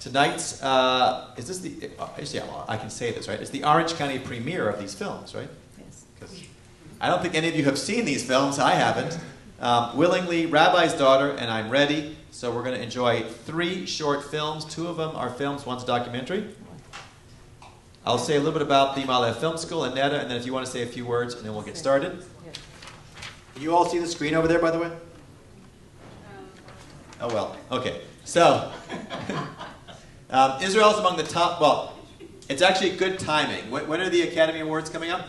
[0.00, 3.38] tonight's, uh, is this the, uh, yeah, well, I can say this, right?
[3.40, 5.48] It's the Orange County premiere of these films, right?
[5.78, 6.04] Yes.
[6.18, 6.40] 'Cause
[7.00, 8.58] I don't think any of you have seen these films.
[8.58, 9.18] I haven't.
[9.60, 12.16] Um, willingly, Rabbi's Daughter, and I'm Ready.
[12.30, 14.64] So we're going to enjoy three short films.
[14.64, 16.46] Two of them are films, one's a documentary.
[18.06, 20.46] I'll say a little bit about the Maleh Film School and Netta, and then if
[20.46, 22.24] you want to say a few words, and then we'll get started.
[23.58, 24.90] You all see the screen over there, by the way?
[27.20, 28.00] Oh, well, okay.
[28.24, 28.72] So,
[30.30, 31.96] um, is among the top, well,
[32.48, 33.70] it's actually good timing.
[33.70, 35.28] When, when are the Academy Awards coming up?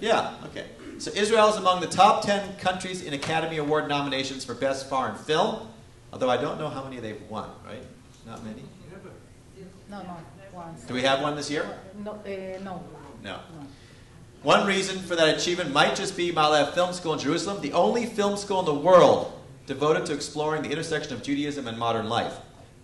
[0.00, 0.66] Yeah, okay.
[0.98, 5.16] So, Israel is among the top 10 countries in Academy Award nominations for Best Foreign
[5.16, 5.68] Film,
[6.12, 7.82] although I don't know how many they've won, right?
[8.26, 8.62] Not many?
[9.90, 10.16] No, no,
[10.52, 10.84] once.
[10.84, 11.78] Do we have one this year?
[12.02, 12.28] No, uh,
[12.62, 12.82] no.
[13.22, 13.36] No.
[13.36, 13.40] no.
[14.42, 18.06] One reason for that achievement might just be Maleh Film School in Jerusalem, the only
[18.06, 19.32] film school in the world
[19.66, 22.34] devoted to exploring the intersection of Judaism and modern life.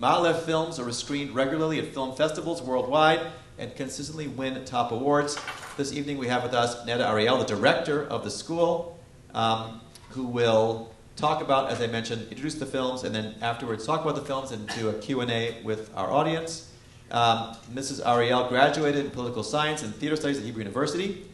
[0.01, 3.20] Maleh films are screened regularly at film festivals worldwide
[3.59, 5.36] and consistently win top awards.
[5.77, 8.97] This evening we have with us Netta Ariel, the director of the school,
[9.34, 14.03] um, who will talk about, as I mentioned, introduce the films and then afterwards talk
[14.03, 16.72] about the films and do a Q&A with our audience.
[17.11, 18.06] Um, Mrs.
[18.06, 21.25] Ariel graduated in political science and theater studies at Hebrew University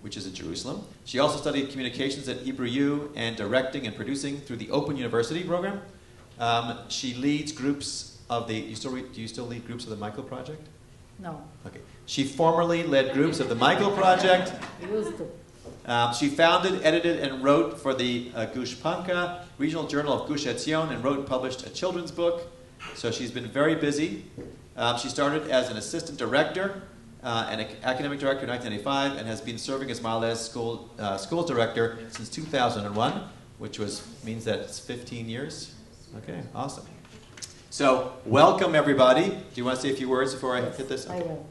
[0.00, 0.84] which is in Jerusalem.
[1.04, 5.42] She also studied communications at Hebrew U and directing and producing through the Open University
[5.42, 5.80] program.
[6.38, 8.54] Um, she leads groups of the.
[8.54, 10.66] You still do you still lead groups of the Michael Project?
[11.18, 11.42] No.
[11.66, 11.80] Okay.
[12.06, 14.52] She formerly led groups of the Michael Project.
[14.80, 15.28] Used to.
[15.84, 20.44] Um, she founded, edited, and wrote for the uh, Gush Panka regional journal of Gush
[20.44, 22.46] Etzion and wrote and published a children's book.
[22.94, 24.24] So she's been very busy.
[24.76, 26.82] Um, she started as an assistant director
[27.22, 31.42] uh, and academic director in 1995 and has been serving as Maleh's school, uh, school
[31.42, 33.22] director since 2001,
[33.58, 35.74] which was, means that it's 15 years.
[36.18, 36.86] Okay, awesome.
[37.70, 39.28] So, welcome everybody.
[39.28, 41.06] Do you want to say a few words before I hit this?
[41.06, 41.46] I will.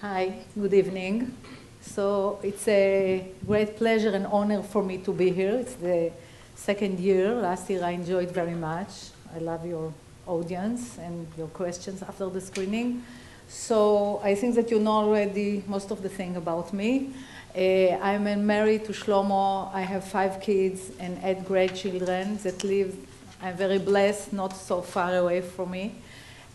[0.00, 1.36] Hi, good evening.
[1.82, 5.50] So it's a great pleasure and honor for me to be here.
[5.56, 6.10] It's the
[6.54, 7.34] second year.
[7.34, 9.10] Last year I enjoyed very much.
[9.34, 9.92] I love your
[10.26, 13.04] audience and your questions after the screening.
[13.48, 17.10] So I think that you know already most of the thing about me.
[17.54, 19.74] Uh, I'm married to Shlomo.
[19.74, 22.96] I have five kids and eight grandchildren that live.
[23.42, 25.94] I'm very blessed, not so far away from me.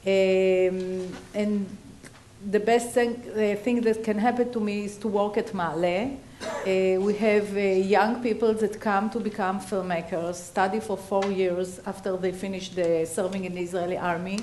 [0.06, 1.66] Um, and
[2.52, 6.18] the best thing, uh, thing, that can happen to me is to work at Maleh.
[6.42, 11.80] Uh, we have uh, young people that come to become filmmakers, study for four years
[11.88, 14.40] after they finish the serving in the Israeli army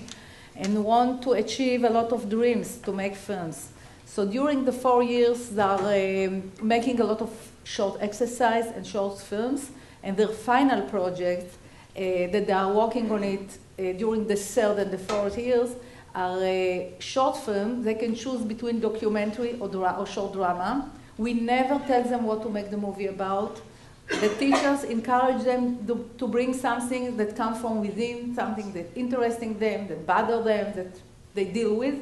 [0.56, 3.69] and want to achieve a lot of dreams to make films.
[4.04, 7.30] So during the four years, they are um, making a lot of
[7.62, 9.70] short exercise and short films,
[10.03, 11.54] and their final project
[11.94, 15.70] that they are working on it uh, during the third and the fourth years
[16.14, 17.82] are a short film.
[17.82, 20.91] They can choose between documentary or, dra- or short drama.
[21.19, 23.60] We never tell them what to make the movie about
[24.20, 29.59] the teachers encourage them to, to, bring something that comes from within, something that interesting
[29.59, 31.00] them, that bother them, that
[31.34, 31.94] they deal with.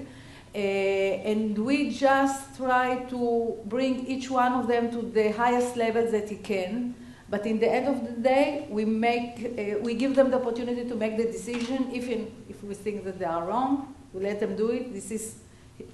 [0.52, 6.10] Uh, and we just try to bring each one of them to the highest level
[6.10, 6.94] that he can.
[7.30, 10.84] But in the end of the day, we make, uh, we give them the opportunity
[10.88, 11.90] to make the decision.
[11.92, 14.92] If, in, if we think that they are wrong, we let them do it.
[14.92, 15.36] This is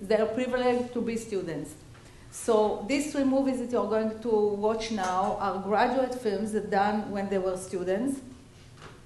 [0.01, 1.75] their privilege to be students.
[2.31, 7.11] So these three movies that you're going to watch now are graduate films that done
[7.11, 8.21] when they were students.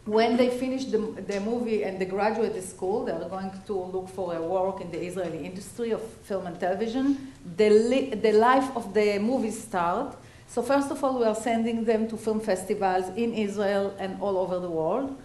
[0.05, 3.73] When they finish the, the movie and they graduate the school, they are going to
[3.75, 7.33] look for a work in the Israeli industry of film and television.
[7.57, 10.17] The, li- the life of the movie start.
[10.51, 14.37] So first of all, we are sending them to film festivals in Israel and all
[14.37, 15.17] over the world.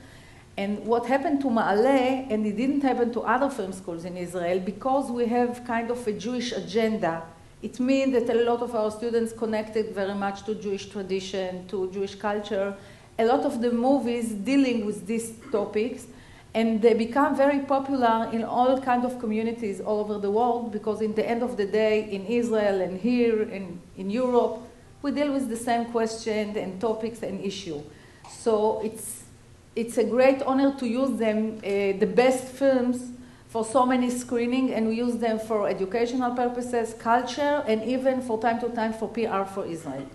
[0.56, 4.60] And what happened to Ma'aleh, and it didn't happen to other film schools in Israel,
[4.60, 7.24] because we have kind of a Jewish agenda
[7.66, 11.92] it means that a lot of our students connected very much to Jewish tradition, to
[11.92, 12.76] Jewish culture.
[13.18, 16.06] A lot of the movies dealing with these topics,
[16.54, 21.02] and they become very popular in all kind of communities all over the world because
[21.02, 24.62] in the end of the day, in Israel and here in, in Europe,
[25.06, 27.80] we deal with the same questions and topics and issue.
[28.28, 29.24] So it's,
[29.76, 33.12] it's a great honor to use them, uh, the best films
[33.50, 38.42] for so many screening and we use them for educational purposes, culture, and even for
[38.42, 40.10] time to time for PR for Israel.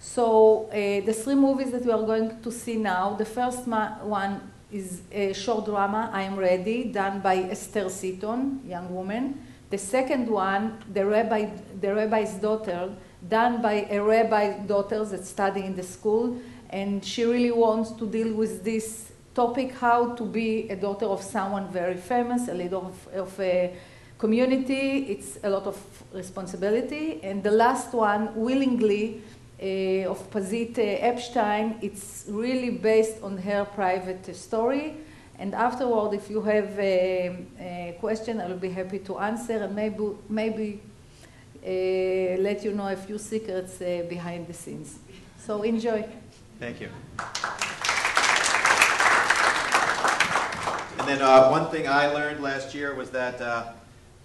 [0.00, 4.40] So uh, the three movies that we are going to see now, the first one
[4.72, 9.40] is a short drama, I Am Ready, done by Esther Seaton, young woman.
[9.70, 11.48] The second one, The, Rabbi,
[11.80, 12.90] the Rabbi's Daughter,
[13.28, 16.38] done by a rabbi's daughter that study in the school,
[16.70, 21.22] and she really wants to deal with this topic how to be a daughter of
[21.22, 23.76] someone very famous, a leader of, of a
[24.18, 25.06] community.
[25.10, 25.78] It's a lot of
[26.12, 27.20] responsibility.
[27.22, 29.22] And the last one, willingly,
[29.62, 31.78] uh, of Pazit Epstein.
[31.80, 34.98] It's really based on her private story.
[35.38, 40.08] And afterward, if you have a, a question, I'll be happy to answer and maybe,
[40.28, 40.80] maybe
[41.66, 44.98] let you know a few secrets uh, behind the scenes.
[45.38, 46.06] So enjoy.
[46.58, 46.88] Thank you.
[50.98, 53.72] And then uh, one thing I learned last year was that uh,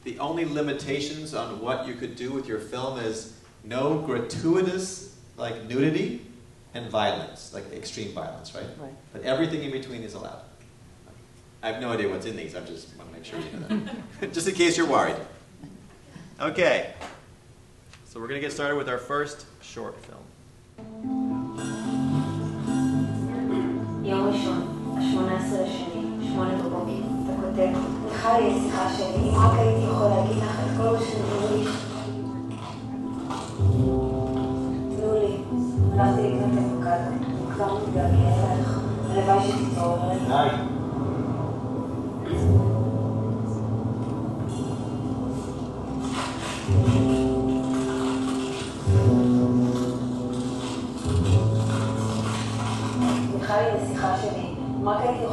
[0.03, 5.65] the only limitations on what you could do with your film is no gratuitous like
[5.65, 6.25] nudity
[6.73, 8.65] and violence, like extreme violence, right?
[8.79, 8.93] Right.
[9.13, 10.41] But everything in between is allowed.
[11.61, 12.55] I have no idea what's in these.
[12.55, 13.85] I just want to make sure you know
[14.19, 14.33] that.
[14.33, 15.17] just in case you're worried.
[16.39, 16.93] Okay.
[18.10, 20.24] So we're going to get started with our first short film.
[24.04, 24.60] יום ראשון,
[24.96, 26.92] ה-18 לשני, שמונה בבוקר,
[27.24, 27.68] אתה כותב,
[28.04, 31.68] מיכל היא השיחה שלי, אם רק הייתי יכול להגיד לך את כל מה שאני מרגיש.
[34.96, 35.32] תנו לי,
[35.92, 37.18] הלכתי לקנות אבוקדו, אני
[37.54, 38.80] כבר מתגעגע אלייך,
[39.10, 40.18] הלוואי שתתעוררי.
[40.28, 40.48] די.
[54.83, 55.27] ما که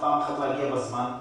[0.00, 1.19] פעם אחת להגיע בזמן?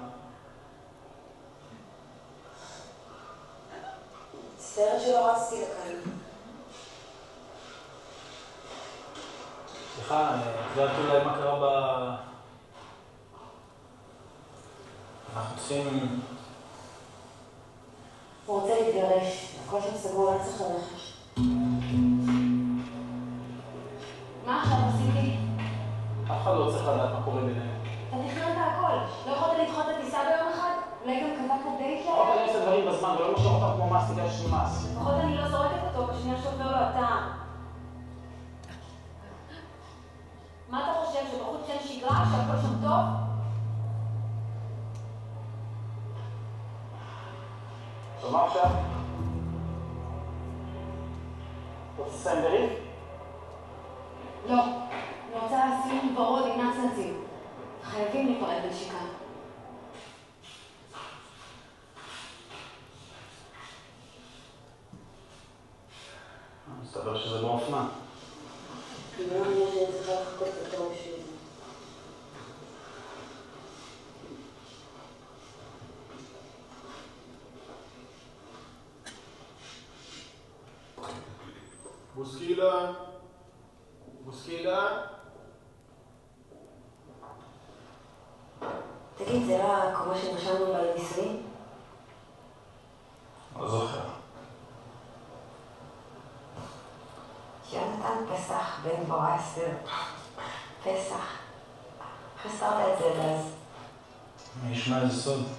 [33.10, 34.92] בזמן ולא משאיר אותם כמו מסטיקה של מס.
[34.92, 37.24] לפחות אני לא זורקת אותו בשנייה שעובר לו הטעם.
[40.70, 43.06] מה אתה חושב, שבחוץ אין שגרה, שהכל שם טוב?
[48.16, 48.66] עכשיו מה עכשיו?
[51.98, 52.89] רוצה לסיים בריב?
[82.50, 82.96] مشكلة
[84.28, 85.06] مشكلة
[89.18, 91.48] תגיד, זה לא הקומה שנשארנו בה לנישואים?
[93.60, 94.10] לא זוכר.
[97.74, 99.72] יונתן פסח בן בורסר.
[100.84, 101.38] פסח.
[102.44, 103.52] חסרת את זה אז.
[104.64, 105.59] אני אשמע איזה סוד.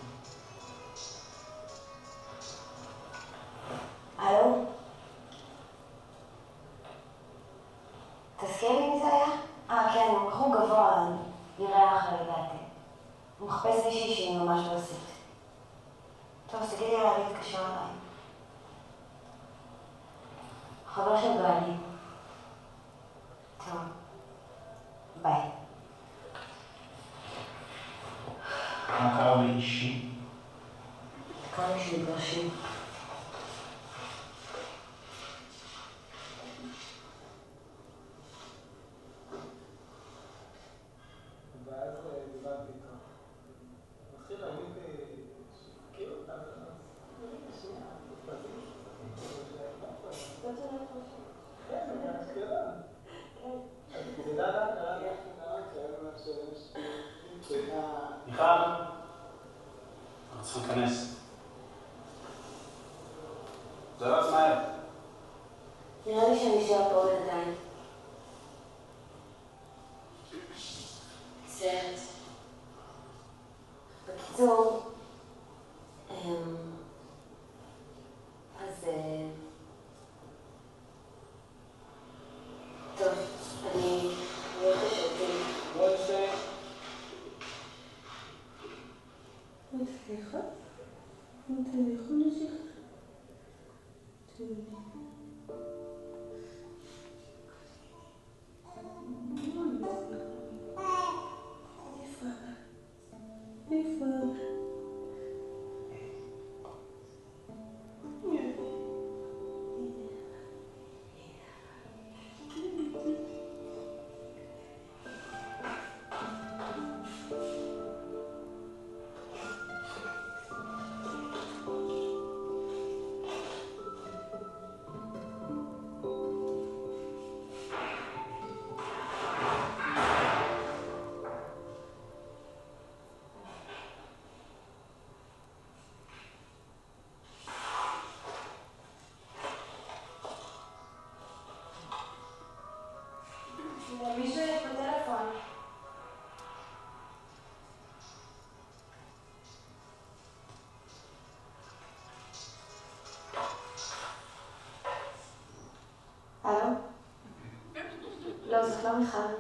[158.90, 159.39] On.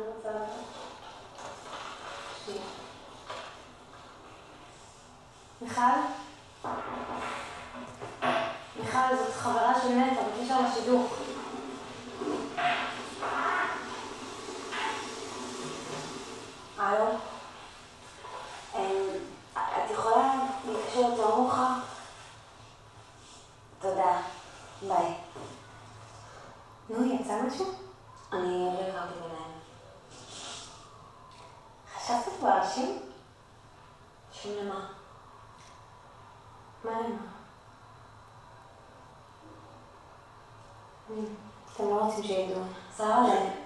[42.10, 43.59] oxigênio, sabe?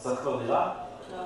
[0.00, 0.72] מצאת כבר דירה?
[1.12, 1.18] לא.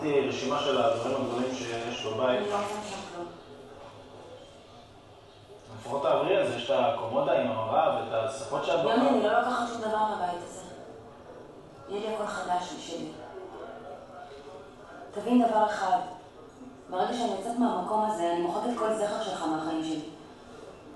[0.00, 1.49] הכנתי רשימה של הדברים הגדולים
[2.02, 2.40] שיש בבית.
[2.50, 2.58] לא.
[5.80, 9.38] לפחות תעברי על זה, יש את הקומודה עם המראה ואת הספות שאת יוני, אני לא
[9.38, 10.60] לוקחת שום דבר מהבית הזה.
[11.88, 13.08] יהיה לי הכל חדש משלי.
[15.14, 15.98] תבין דבר אחד,
[16.90, 20.00] ברגע שאני יוצאת מהמקום הזה, אני מוחקת כל זכר שלך מהחיים שלי.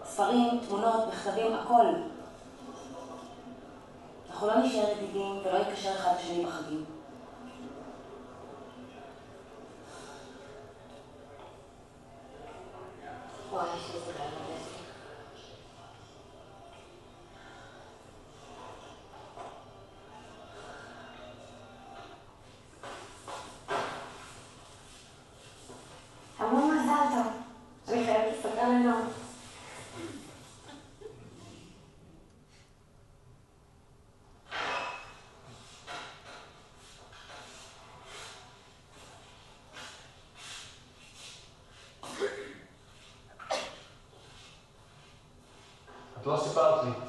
[0.04, 1.87] ספרים, תמונות, מכתבים, הכל.
[4.30, 6.93] אנחנו לא נשאר ידידים ולא נתקשר אחד לשני בחגים.
[46.25, 47.03] Glossy Bartley.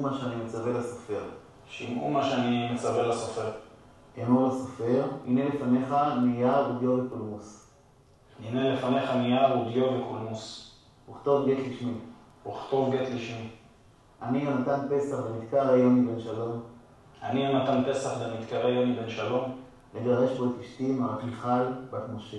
[0.00, 1.22] שמעו מה שאני מצווה לסופר.
[1.66, 3.50] שמעו מה שאני מצווה לסופר.
[4.22, 7.70] אמור לסופר, הנה לפניך נייר ודיו ופולמוס.
[8.44, 10.74] הנה לפניך נייר ודיו וקולמוס.
[11.10, 11.92] וכתוב גט לשמי.
[12.46, 13.50] וכתוב גט לשמי.
[14.22, 16.60] אני יונתן פסח ונתקע יוני בן שלום,
[17.22, 19.56] אני יונתן פסח ונתקרא יוני בן שלום,
[19.94, 22.38] לגרש בו את אשתי מרת מיכל בת משה.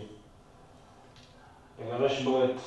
[1.82, 2.60] לגרש בו את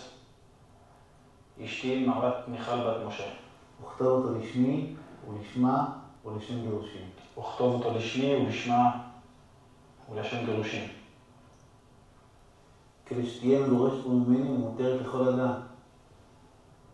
[1.65, 3.44] אשתי מרת מיכל בת משה.
[3.85, 4.95] וכתוב אותו לשמי
[5.29, 5.93] ולשמה
[6.25, 7.09] ולשם גירושין.
[7.39, 9.01] וכתוב אותו לשמי ולשמה
[10.11, 10.89] ולשם גירושין.
[13.07, 15.53] כדי שתהיה מגורשת בו ממני ומותרת לכל אדם.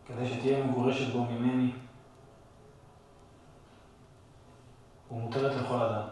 [0.07, 1.72] כדי שתהיה מגורשת בו ממני
[5.11, 6.09] ומותרת לכל אדם.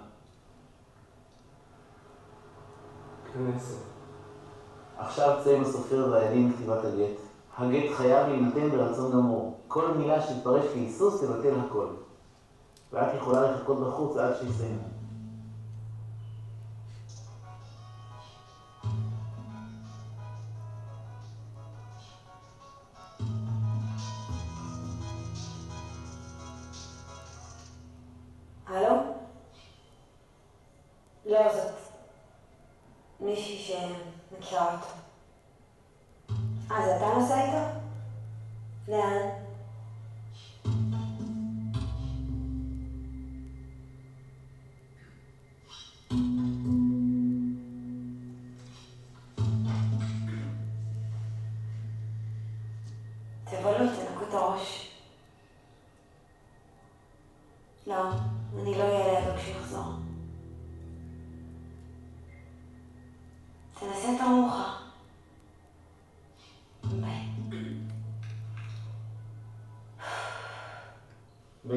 [3.33, 3.83] כנסת.
[4.99, 7.28] עכשיו צא עם הסופר והעדים לכתיבת הגט.
[7.59, 9.55] הגט חייב להינתן ברצון גמור.
[9.69, 11.87] כל מילה שתתפרש כהיסוס תבטל הכל.
[12.93, 14.98] ואת יכולה לחכות בחוץ עד שיסיימו.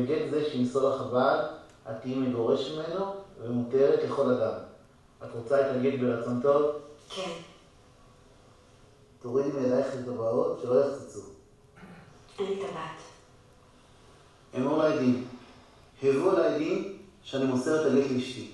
[0.02, 1.40] בגט זה שימסור לך הבעל,
[1.90, 3.06] את תהיי מגורש ממנו
[3.42, 4.54] ומותרת לכל אדם.
[5.24, 6.72] את רוצה את הגט ברצון טוב?
[7.10, 7.32] כן.
[9.22, 11.20] תורידי מידייך את הטבעות שלא יחצצו.
[12.40, 13.02] אין לי טבעת.
[14.58, 15.28] אמור לעדים,
[16.04, 18.52] הבו על העדים שאני מוסר את הגט לאשתי.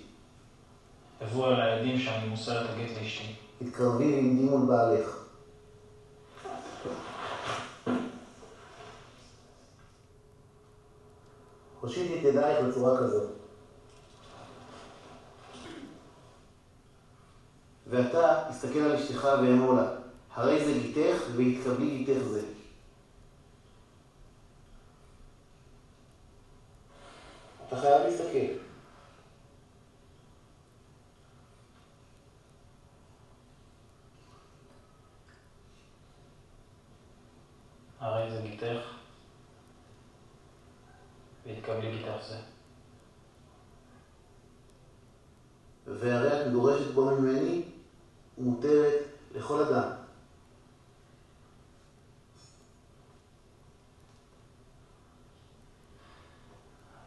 [1.19, 3.36] תבואו על העדים שאני מוסר את הגט לאשתי.
[3.62, 5.16] התקרבי ועמדי מול בעלך.
[11.88, 13.30] הושיטי את ידייך בצורה כזאת.
[17.88, 19.89] ואתה, הסתכל על אשתך ואמור לה,
[20.34, 22.41] הרי זה גיתך והתקבלי גיתך זה.
[27.67, 28.63] אתה חייב להסתכל.
[38.00, 38.97] הרי זה גיתך,
[41.47, 42.38] והתקבלי גיתך זה.
[45.86, 46.52] והרי
[46.97, 47.63] בו ממני
[48.38, 49.05] ומותרת
[49.36, 49.89] לכל אדם.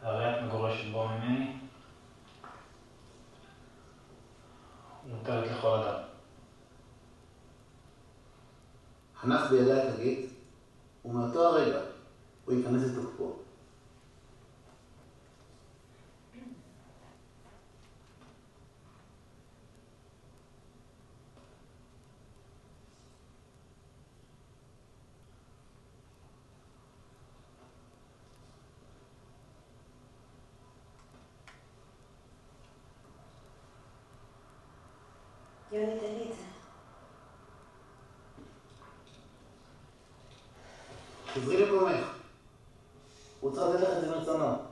[0.02, 1.56] הרי את מגורשת בו ממני,
[5.06, 6.02] ומותרת לכל אדם.
[9.22, 10.30] הנח בידי את הגט,
[11.04, 11.80] ומאותו הרגע
[12.44, 13.39] הוא ייכנס לתוקפו.
[35.72, 36.36] יוני דוד.
[41.34, 42.06] חזרי למקומך.
[43.40, 44.69] הוא צריך ללכת עם רצונו.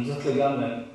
[0.00, 0.89] aklımıza gelmeyen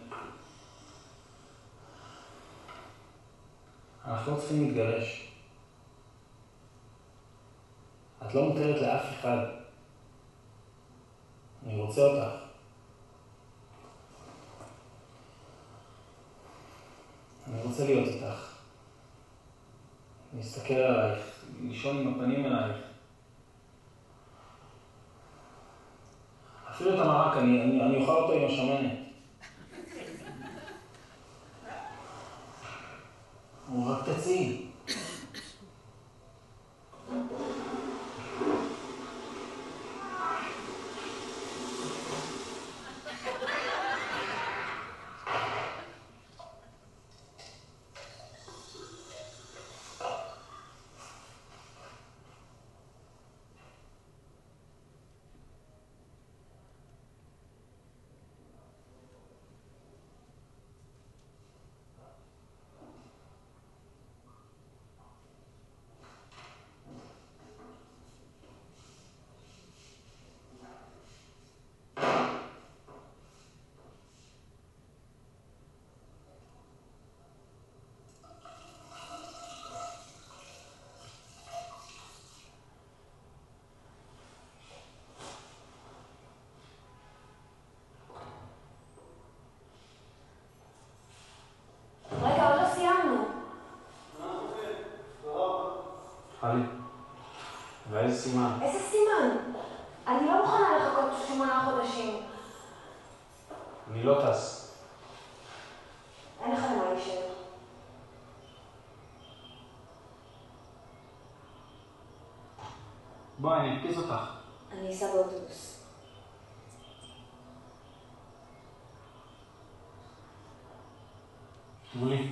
[121.95, 122.31] שמולי.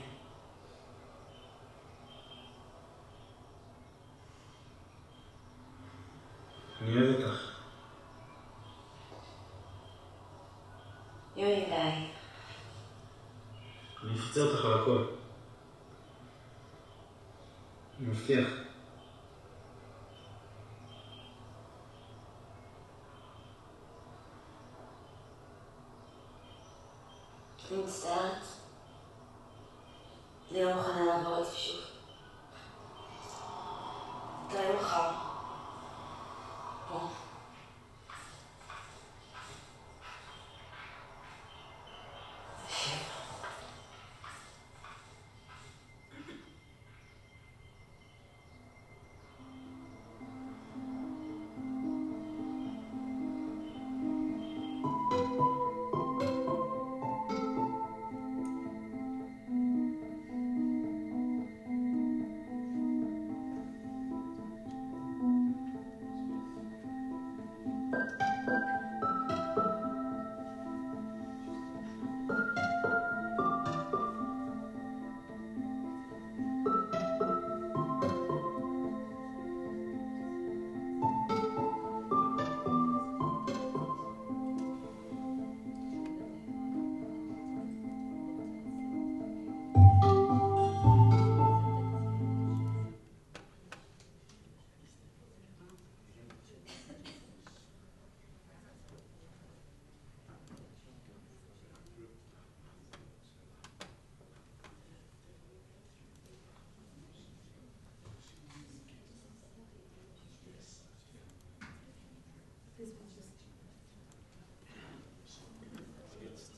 [6.82, 7.52] אני אוהב אותך.
[11.36, 12.08] יואי די.
[14.04, 15.06] אני אפצה אותך על הכל.
[18.00, 18.48] אני מבטיח.
[27.72, 28.63] אני מצטערת.
[30.56, 31.93] Et on prend la parole toujours.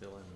[0.05, 0.34] fill in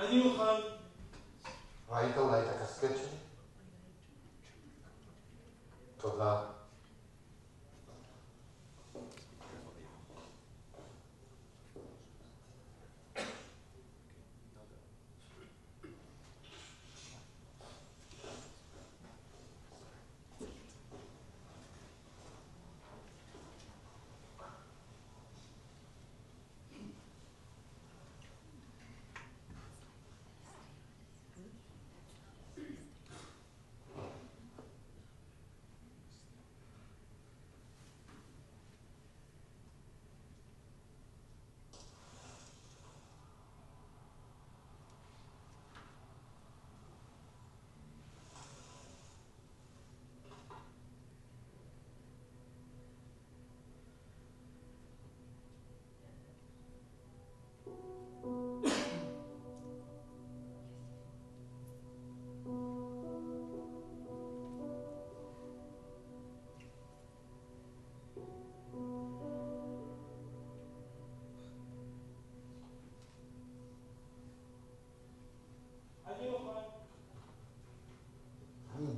[0.00, 0.62] أن يخل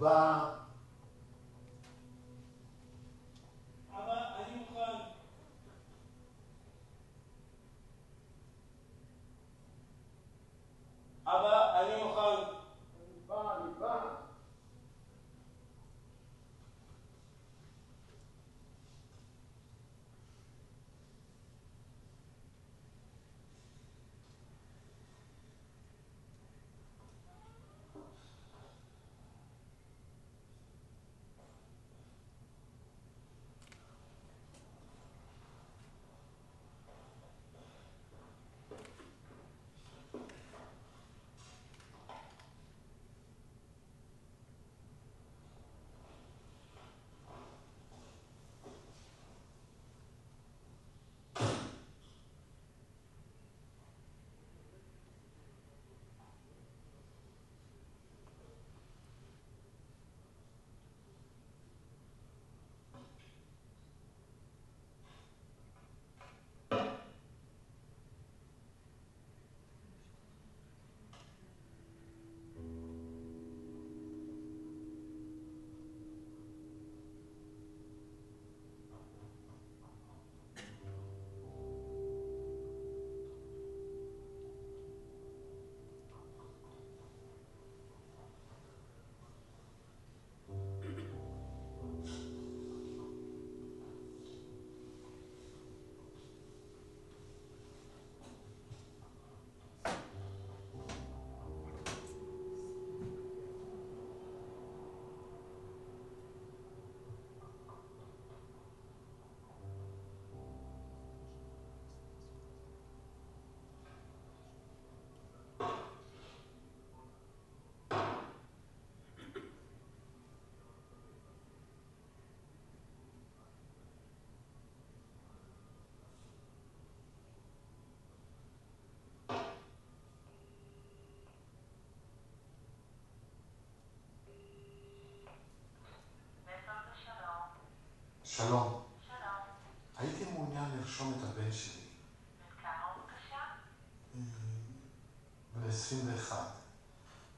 [0.00, 0.59] 吧。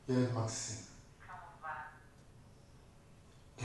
[0.08, 0.86] ילד מקסים.
[1.26, 1.80] כמובן.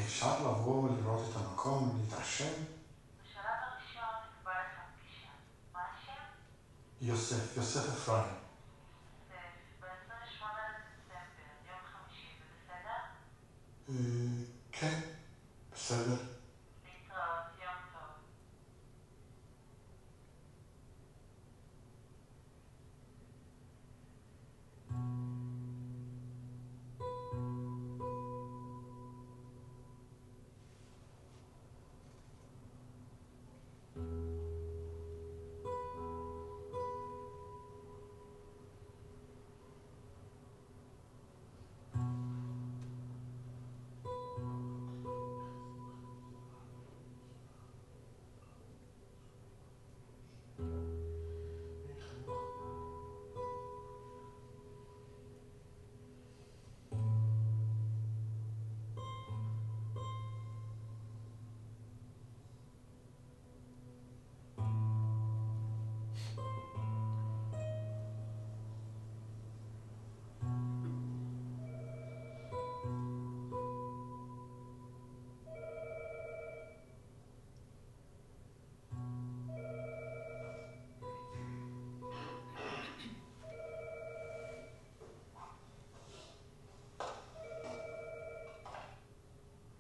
[0.06, 2.54] אפשר לבוא, לראות את המקום, להתרשם?
[3.24, 5.30] בשלב הראשון נקבע לך פגישה.
[5.74, 6.22] מה השם?
[7.02, 8.48] יוסף, יוסף אפרים.
[13.90, 13.96] אה,
[14.72, 15.00] כן,
[15.74, 16.37] בסדר.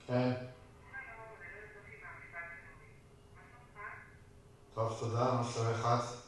[0.07, 0.31] כן.
[4.73, 6.27] טוב, תודה, מה שלומך את?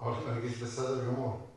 [0.00, 1.53] אורלי מרגיש בסדר גמור.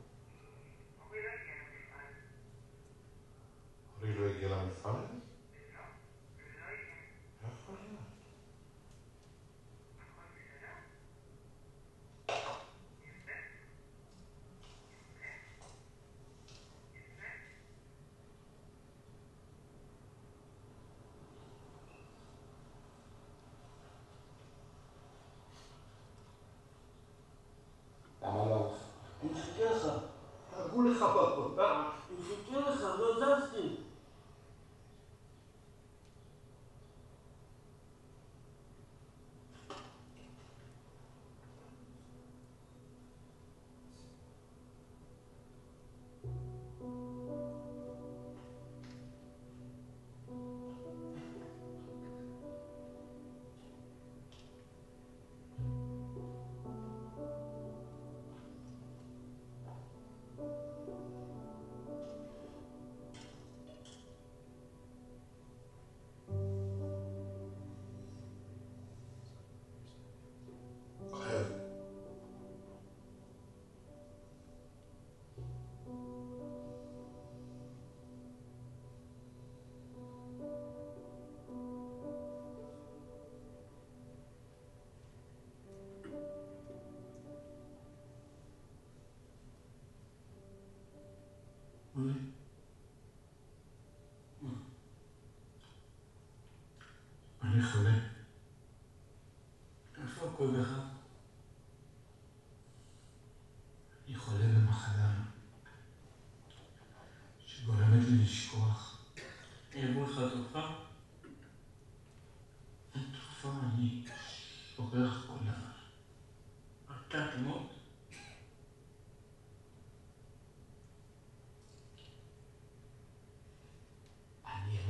[91.98, 92.37] Right.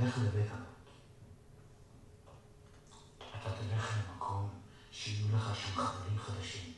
[0.02, 0.90] אלך לבית אבות.
[3.18, 4.50] אתה תלך למקום
[4.92, 6.77] שיהיו לך שם חברים חדשים.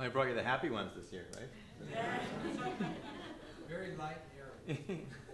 [0.00, 1.48] I brought you the happy ones this year, right?
[3.68, 4.18] Very light
[4.68, 5.00] and airy.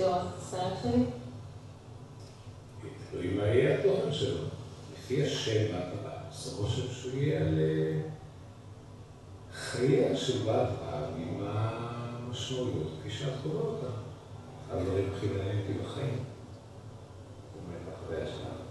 [0.00, 1.04] את הסרט שלי?
[3.10, 4.44] תלוי מה יהיה התוכן שלו.
[4.94, 8.00] לפי השם בהתחלה, עושה רושם שהוא יהיה על אה,
[9.54, 13.86] חייה של בת אב עם המשמעויות כפי שאת אותה.
[14.68, 16.18] אחד הדברים הכי מעניינים אותי בחיים.
[17.54, 18.64] הוא מת בחוויה שלנו.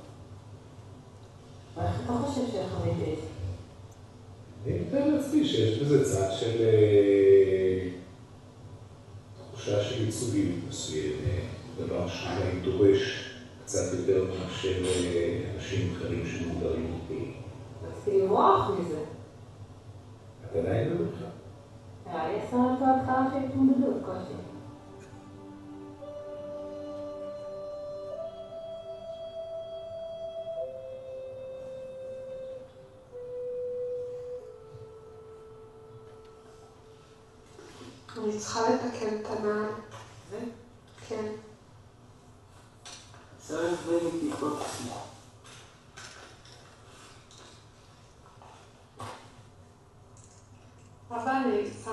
[1.88, 3.34] איך אתה חושב שחוויתי את זה?
[4.66, 6.73] אני מתאר לעצמי שיש בזה צד של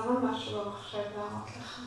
[0.00, 1.80] שמה משהו במחשב להראות לך.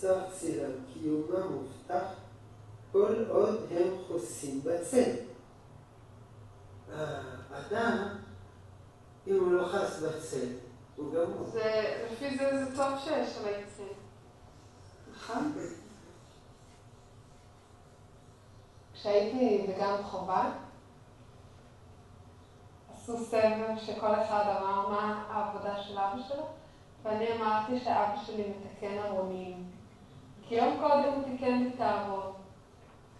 [0.00, 2.04] שר צילם קיומם מובטח
[2.92, 5.10] כל עוד הם חוסים בצל.
[7.52, 8.08] האדם,
[9.26, 10.46] אם הוא לא חס בצל,
[10.96, 11.44] הוא גמור.
[11.44, 13.54] זה, לפי זה זה טוב שיש על.
[15.12, 15.52] נכון?
[18.94, 20.50] כשהייתי בגן חובה,
[22.94, 26.46] עשו סבב שכל אחד אמר מה העבודה של אבא שלו,
[27.02, 29.77] ואני אמרתי שאבא שלי מתקן ארונים.
[30.48, 31.80] כי יום קודם הוא תיקן את.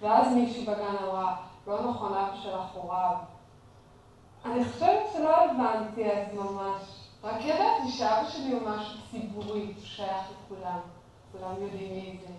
[0.00, 2.12] ואז מישהי בגן אמרה, לא נכון,
[2.42, 3.16] שלך הוא רב.
[4.44, 6.82] אני חושבת שלא הבנתי אז ממש.
[7.24, 10.78] רק ידעתי שאבא שלי הוא משהו ציבורי, הוא שייך לכולם.
[11.32, 12.32] כולם יודעים מי זה.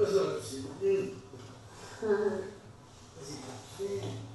[0.00, 0.68] איזה רציני.
[3.20, 3.36] איזה
[3.78, 4.29] יפה.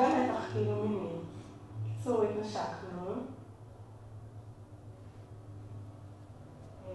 [0.00, 1.08] מתח כאילו מיני.
[1.84, 3.12] בקיצור, התנשקנו.
[6.88, 6.94] אה,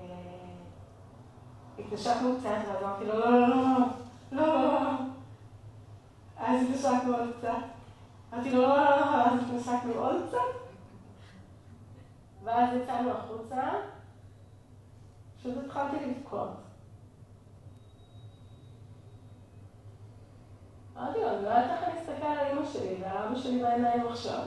[1.79, 3.57] התנשקנו קצת, ואז אמרתי לו, לא, לא, לא,
[4.31, 4.91] לא, לא, לא, לא.
[6.37, 7.49] אז התנשקנו עוד קצת.
[8.33, 10.63] אמרתי לו, לא, לא, לא, לא, אז התנשקנו עוד קצת.
[12.43, 13.61] ואז יצאנו החוצה,
[15.37, 16.49] פשוט התחלתי לבכות.
[20.97, 24.07] אמרתי לו, אני לא יודעת איך אני אסתכל על אמא שלי ועל אבא שלי בעיניים
[24.07, 24.45] עכשיו.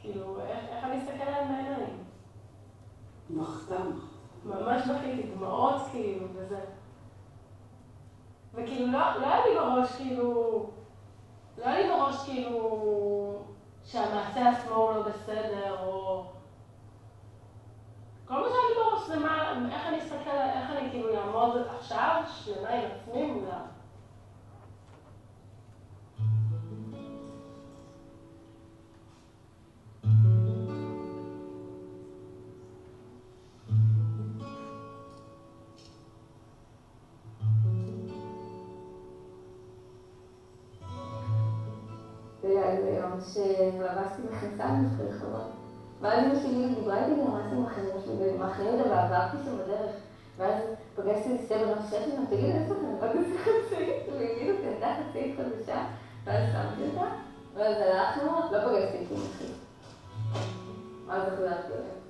[0.00, 2.04] כאילו, איך, אני אסתכל עליהם בעיניים?
[3.30, 3.76] מחתה.
[4.44, 6.60] ממש בכיתי, דמעות כאילו, וזה.
[8.54, 10.70] וכאילו, לא, לא היה לי בראש, כאילו,
[11.58, 13.42] לא היה לי בראש, כאילו,
[13.84, 16.24] שהמעשה עצמו הוא לא בסדר, או...
[18.26, 22.22] כל מה שהיה לי בראש זה מה, איך אני אסתכל, איך אני כאילו אעמוד עכשיו,
[22.26, 23.60] שלמה עם עצמי מולה.
[43.20, 45.50] שלבשתי מכנסיים וחרחרות.
[46.00, 49.96] ואז אמא שלי דיברה איתי גם רצתי במחנה שלי במחנה יהודה ועברתי שם בדרך.
[50.36, 50.62] ואז
[50.94, 54.08] פגשתי את בנות שש שנים, תגיד, איפה אתה רק עושה חצאית?
[54.08, 55.84] אותי עמדה חצאית חדשה,
[56.24, 57.06] ואז שמתי אותה,
[57.54, 59.52] ואז הלכנו, לא פגשתי את אמא שלי.
[61.06, 62.09] ואז החזרתי אליה.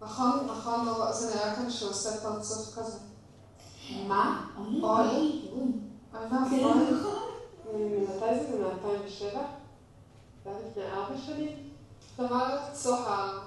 [0.00, 2.98] נכון, נכון, לא, זה נראה כאן שהוא עושה פרצוף כזה.
[4.06, 4.46] מה?
[4.56, 4.80] אוי.
[4.82, 5.48] אוי
[6.12, 6.28] ואבוי.
[6.30, 7.18] ממתי זה?
[7.72, 9.38] זה מ-2007?
[10.44, 11.56] זה היה לפני ארבע שנים?
[12.16, 13.38] תמר צוהר,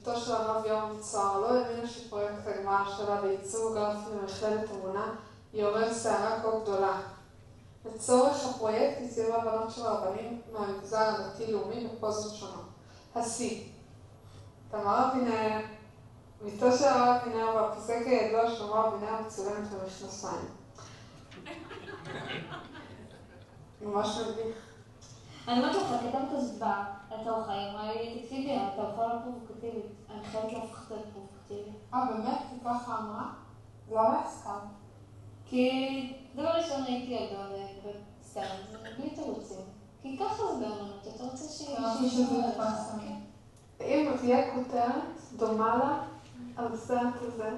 [0.00, 5.14] בתו של הרב יורם צוהר, לא האמינה שפרויקט הגמר שלה בעיצוב גרפי במכללת אמונה
[5.52, 7.00] יעורר סערה כה גדולה.
[7.84, 12.66] לצורך הפרויקט הציעו הבנות של רבנים מהמגזר הדתי-לאומי בפוזות שונות.
[13.14, 13.64] השיא,
[14.70, 15.60] תמר אבינר,
[16.44, 20.46] מיטו של הרב אבינר והפוסק הידוע של הרב אבינר מצולמת במכנסיים.
[23.82, 24.56] ממש מביך.
[25.48, 29.86] אני אומרת לך, כתבת הסבר לתוך העיר, אמרה לי, תקשיבי, אתה יכול להיות פרובוקטיבית.
[30.10, 31.76] אני חייבת להפוך את זה לפרובוקטיבי.
[31.94, 32.38] אה, באמת?
[32.50, 33.32] כי ככה אמרה?
[33.90, 34.70] למה הסכמת?
[35.46, 37.46] כי דבר ראשון ראיתי ילדה
[38.20, 38.40] וסתם,
[38.98, 39.64] בלי תירוצים.
[40.02, 41.94] כי ככה זה באמנות, אתה רוצה שיהיה...
[43.80, 46.02] אם תהיה כותרת דומה לה,
[46.60, 46.90] הרס"ט
[47.20, 47.50] הזה,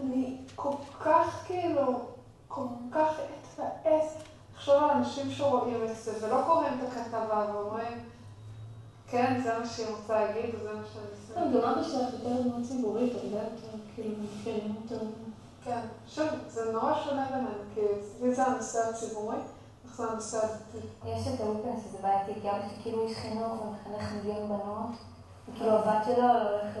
[0.00, 2.00] אני כל כך כאילו,
[2.48, 3.08] כל כך
[3.40, 4.16] אתפעס
[4.54, 7.98] לחשוב על אנשים שרואים את זה ולא קוראים את הכתבה ואומרים,
[9.10, 11.34] כן, זה מה שהיא רוצה להגיד וזה מה שאני עושה.
[11.34, 13.52] כן, לא, גם אבא שלך יותר מאוד ציבורית, את יודעת,
[13.94, 15.04] כאילו, מכירים אותו.
[15.64, 19.36] כן, שוב, זה נורא שונה בינינו, כי זה הנושא הציבורי.
[21.06, 24.90] יש את האולפן זה בעייתי, כי אבא שלי כאילו איש חינוך ומחנך מיליון בנות,
[25.48, 26.80] וכאילו הבת שלו לא הולכת...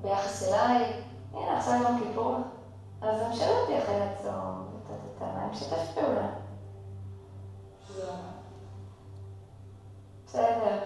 [0.00, 0.92] ביחס אליי,
[1.32, 2.34] הנה עכשיו יום כיפור,
[3.02, 4.68] אז הם שאלו אותי אחרי הצום,
[5.20, 6.28] אני משתף פעולה.
[10.26, 10.78] בסדר.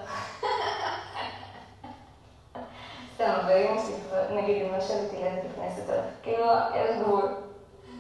[3.15, 5.85] סתם, ואם מוסיף, נגיד אמא שלי תלד בכנסת,
[6.23, 7.35] כאילו, יש גבול.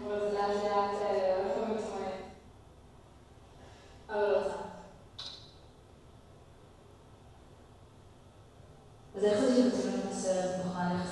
[0.06, 0.30] אבל
[0.98, 1.12] זה.
[4.08, 4.38] אבל לא.
[9.16, 9.91] אז איך זה שמצלמים
[10.44, 11.11] את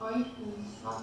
[0.00, 0.24] אני
[0.58, 1.02] נפרד.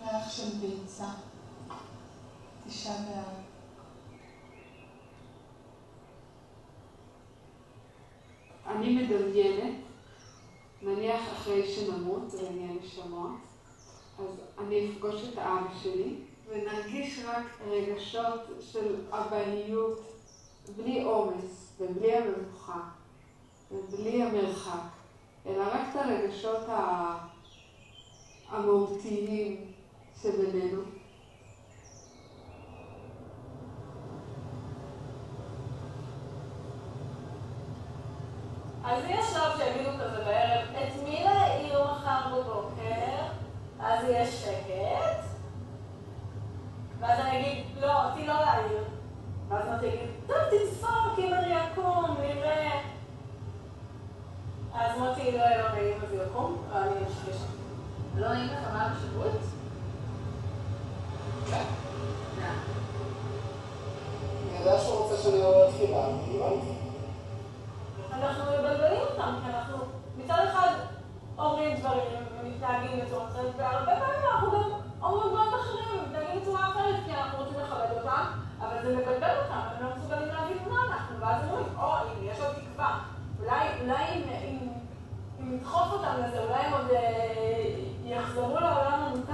[0.00, 1.08] ריח של ביצה.
[2.66, 3.46] תשעה באב.
[8.66, 9.74] אני מדמיינת,
[10.82, 13.36] נניח אחרי שנמות, עניין נשמות,
[14.18, 16.16] אז אני אפגוש את האבא שלי,
[16.48, 20.00] ונרגיש רק רגשות של אבהיות,
[20.76, 22.80] בלי עומס, ובלי המבוכה,
[23.70, 24.88] ובלי המרחק,
[25.46, 26.66] אלא רק את הרגשות
[28.48, 29.72] המהותיים
[30.22, 30.82] שבינינו.
[38.84, 43.26] אז יהיה שלב שיגידו כזה בערב, את מי להעיר מחר בבוקר?
[43.80, 45.26] אז יהיה שקט.
[46.98, 48.84] ואז אני אגיד, לא, אותי לא להעיר.
[49.48, 50.75] ואז מוטי יגיד, טוב, תדפוק,
[51.76, 52.80] אני אקום, נראה.
[54.74, 57.52] אז מוטי לא יהיה לו נעים אז יקום, ואני אמשיך לשם.
[58.16, 59.40] לא נעים לך מה בשירות?
[64.48, 66.72] אני יודע שהוא רוצה שאני אעבור תחילה, קיבלתי.
[68.12, 69.76] אנחנו מבלבלים אותם, כי אנחנו
[70.16, 70.68] מצד אחד
[71.38, 72.02] אומרים דברים
[72.40, 74.70] ומתנהגים בצורה כזאת, והרבה פעמים אנחנו גם
[75.02, 78.24] או במקומות אחרים, הם מתנהגים בצורה אחרת כי אנחנו רוצים לכבד אותם,
[78.60, 82.40] אבל זה מבלבל אותם, הם לא מסוגלים להבין מה אנחנו, ואז אומרים, או, הנה, יש
[82.40, 82.98] עוד תקווה.
[83.40, 84.68] אולי אם
[85.38, 86.86] נדחוף אותם לזה, אולי הם עוד
[88.04, 89.32] יחזרו לעולם המותר.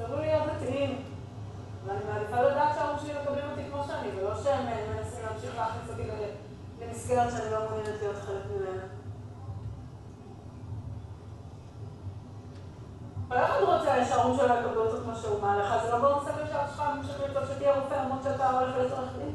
[0.00, 1.02] יחזרו להיות דתיים.
[1.86, 6.02] ואני מעדיפה לדעת שההורים שלי מקבלים אותי כמו שאני, ולא שהם מנסים להמשיך להכניס אותי
[6.80, 8.82] למסגרת שאני לא מעוניינת להיות חלק ממנה.
[13.28, 15.42] אבל איך אתה רוצה שההורים שלו יקבלו אותו כמו שהוא?
[15.42, 15.84] מה לך?
[15.84, 19.34] זה לא ברור סבל שאף שלך ממשיך לרצות שתהיה רופא למרות שאתה הולך עורך דין?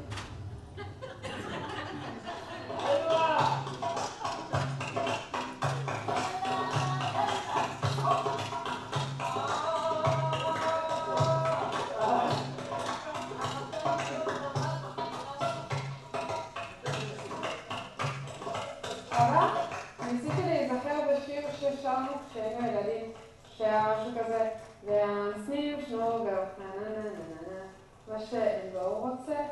[22.33, 23.11] שרנו כשהיינו ילדים,
[23.57, 24.49] שהיה משהו כזה,
[24.83, 27.63] והסנים שנוגר, נה נה נה נה נה,
[28.07, 29.45] מה שהוא רוצה,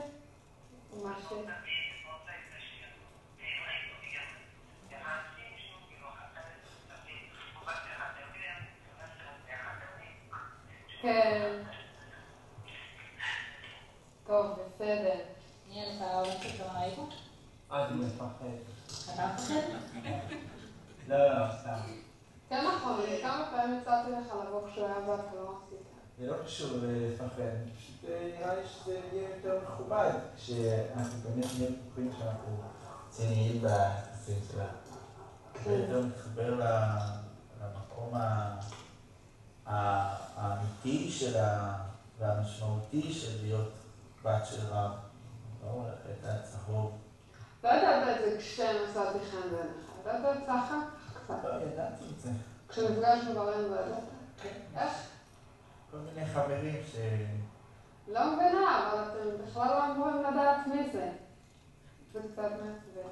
[1.03, 1.33] מה ש...
[11.01, 11.63] כן.
[14.27, 15.19] טוב, בסדר.
[15.69, 16.99] מי לך ההורים שלך ראית?
[17.71, 18.45] אה, זה מפחד.
[19.13, 20.35] אתה מפחד?
[21.07, 22.00] לא, לא, סתם.
[22.51, 25.79] כן נכון, כמה פעמים הצעתי לך לבוא כשהוא היה ואתה לא רצית.
[26.19, 27.43] זה לא קשור לפחד,
[27.77, 32.61] פשוט נראה לי שזה יהיה יותר מכובד, כשאנחנו באמת נהיה בטוחים שאנחנו
[33.07, 34.65] רציניים ביחסים שלה.
[35.63, 36.59] זה יותר מתחבר
[37.61, 38.13] למקום
[39.65, 41.77] האמיתי שלה
[42.19, 43.71] והמשמעותי של להיות
[44.23, 44.91] בת של רב.
[45.63, 46.97] לא את הצהוב.
[47.63, 50.45] לא ידעת את זה כשנסעתי חן בעיניך, ידעת את זה
[51.43, 52.29] לא, ידעתי את זה.
[52.69, 54.03] כשנפגשנו ברעיון לא ידעת?
[54.41, 54.59] כן.
[54.75, 54.91] איך?
[55.91, 56.95] כל מיני חברים ש...
[58.07, 61.09] לא מבינה, אבל אתם בכלל לא אמורים לדעת מי זה.
[62.13, 63.11] זה קצת מעצבן.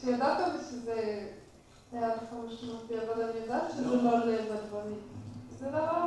[0.00, 1.28] שידעת ושזה
[1.92, 4.98] היה לך משמעותי, אבל אני יודעת שזה לא לב הדברים.
[5.58, 6.06] זה דבר...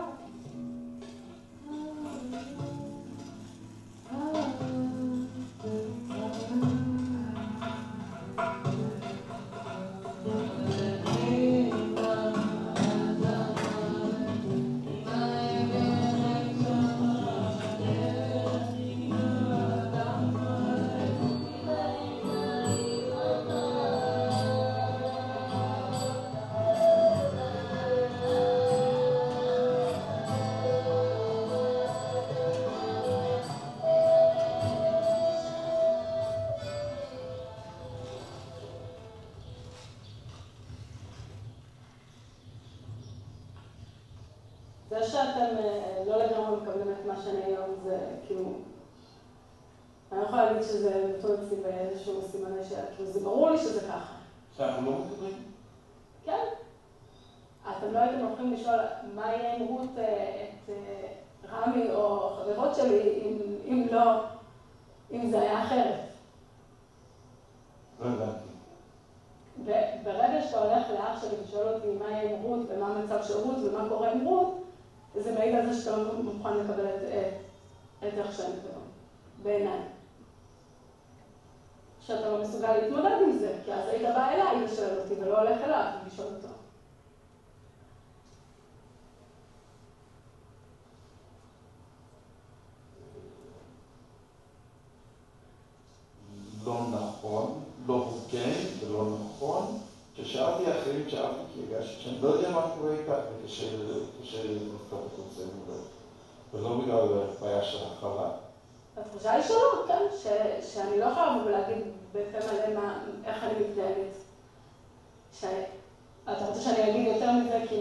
[8.54, 8.69] זה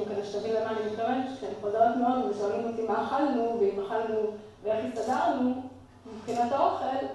[0.04, 1.26] כאילו, כדי שתבין למה אני מתכוונת?
[1.36, 4.18] כשאני חוזרת מאוד ושואלים אותי מה אכלנו, ואם אכלנו
[4.62, 5.62] ואיך הסתדרנו
[6.06, 7.06] מבחינת האוכל,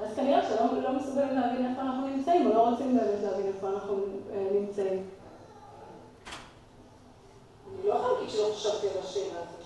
[0.00, 3.96] אז כנראה שלא מסוגלים להבין איפה אנחנו נמצאים, או לא רוצים באמת להבין איפה אנחנו
[4.52, 5.06] נמצאים.
[7.74, 9.62] אני לא יכולה להגיד שלא חשבתי על השאלה הזאת.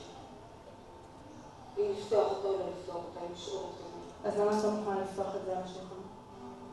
[1.78, 3.84] אם לפתוח אותו או לא לפתוח אותה, אם לשאול אותו.
[4.24, 5.94] אז למה את לא מוכנה לפתוח את זה על השולחן?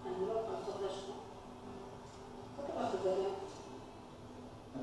[0.05, 1.19] אני לא יכולה לפתוח את זה על השולחן.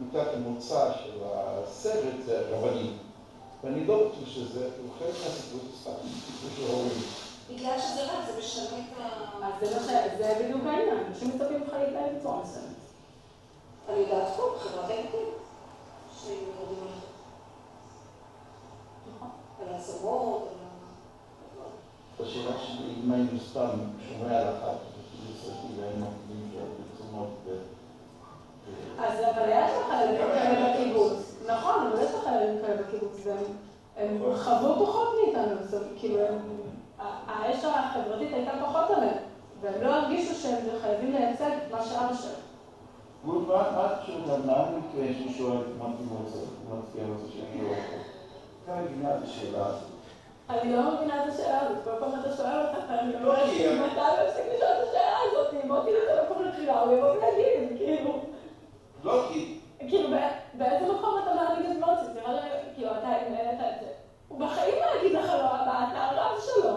[0.00, 2.98] נקודת המוצא של הסרט זה הרבנים.
[3.64, 5.90] ואני לא בטוח שזה, הוא חלק מהסיפור סתם,
[6.26, 7.02] סיפור של ההורים.
[7.50, 9.46] בגלל שזה רע, זה משנה את ה...
[9.62, 9.68] אז
[10.18, 12.66] זה בדיוק העניין, אנשים מצפים לך להתנהל בצורה מסוימת.
[13.84, 13.94] נכון.
[13.94, 15.28] על ידי פה, חברת בעייתית,
[16.20, 16.90] שהיא מדברים
[19.60, 20.48] על הסמות,
[22.18, 22.26] על...
[22.26, 23.70] השאלה שלי, אם היינו סתם
[24.08, 26.06] שומרי הלכה, כאילו סרטי והיינו...
[28.98, 31.36] אז אבל יש לך חיילים כאלה בקיבוץ.
[31.46, 33.26] נכון, אבל יש לך חיילים כאלה בקיבוץ,
[33.96, 35.56] והם חוו פחות מאיתנו,
[35.96, 36.18] כאילו,
[37.28, 39.18] האש החברתית הייתה פחות עליהם,
[39.60, 42.46] והם לא הרגישו שהם חייבים לייצג את מה שאבא שלהם.
[43.24, 45.86] רות, מה את חושבת, מה המקרה שהוא שואל מה
[46.90, 47.96] תפייה בזה שאני רואה פה?
[48.64, 49.88] אתה מבינה את השאלה הזאת.
[50.50, 54.02] אני לא מבינה את השאלה הזאת, כל פעם אתה שואל אותך, אני לא מבינה אתה
[54.28, 58.35] מפסיק לשאול את השאלה הזאת, אם מוטי נתן מקום לבחירה, הוא יבוא ויגיד, כאילו.
[59.06, 59.58] לא, כי...
[59.78, 60.08] כאילו,
[60.54, 62.20] באיזה מקום אתה מעמיד את מוטי?
[62.20, 62.40] נראה לי,
[62.74, 63.92] כאילו, אתה העלית את זה.
[64.28, 66.76] הוא בחיים לא יגיד לך לא, אתה הרב שלו.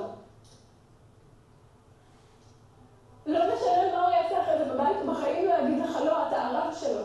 [3.25, 6.41] לא משנה מה הוא יעשה אחרי זה בבית, הוא בחיים לא יגיד לך לא, אתה
[6.41, 7.03] הרב שלו.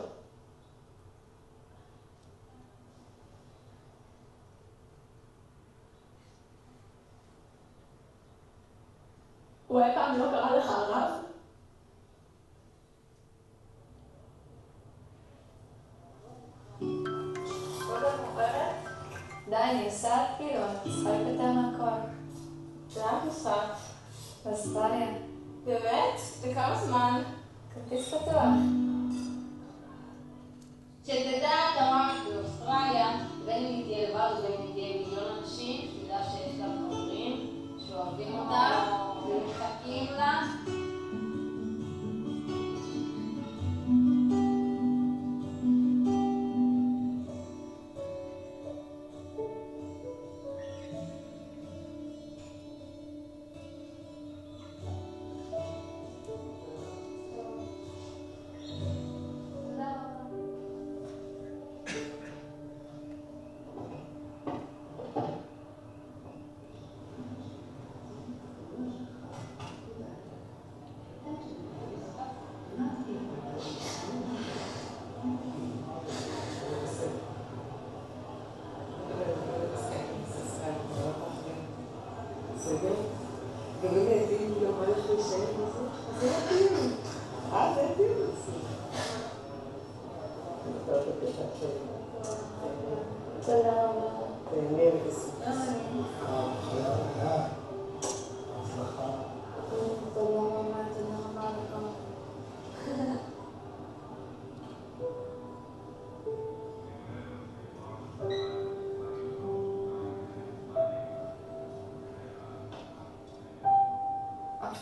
[9.68, 11.23] הוא אי פעם לא קרא לך הרב?
[19.64, 22.08] אני נוסעת כאילו, אני צריכה להיפטר מהכל.
[22.96, 23.70] לאן נוסעת?
[24.46, 25.08] לאוסטרליה.
[25.64, 26.20] באמת?
[26.48, 27.22] לכמה זמן?
[27.74, 28.42] כרטיס פתוח.
[31.04, 33.08] שתדע, תמר, באוסטרליה,
[33.46, 37.50] בין אם תהיה לבד ובין אם תהיה מיליון אנשים, שתדע שיש לה חברים
[37.88, 38.92] שאוהבים אותה
[39.28, 40.42] ומחכים לה.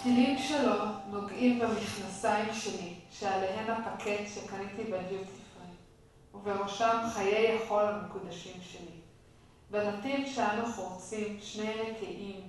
[0.03, 0.75] הפתילים שלו
[1.11, 5.75] נוגעים במכנסיים שלי, שעליהן הפקט שקניתי בדיוטי פרי,
[6.35, 9.01] ובראשם חיי החול המקודשים שלי.
[9.71, 12.41] בנתיב שאנו חורצים שני נקיים,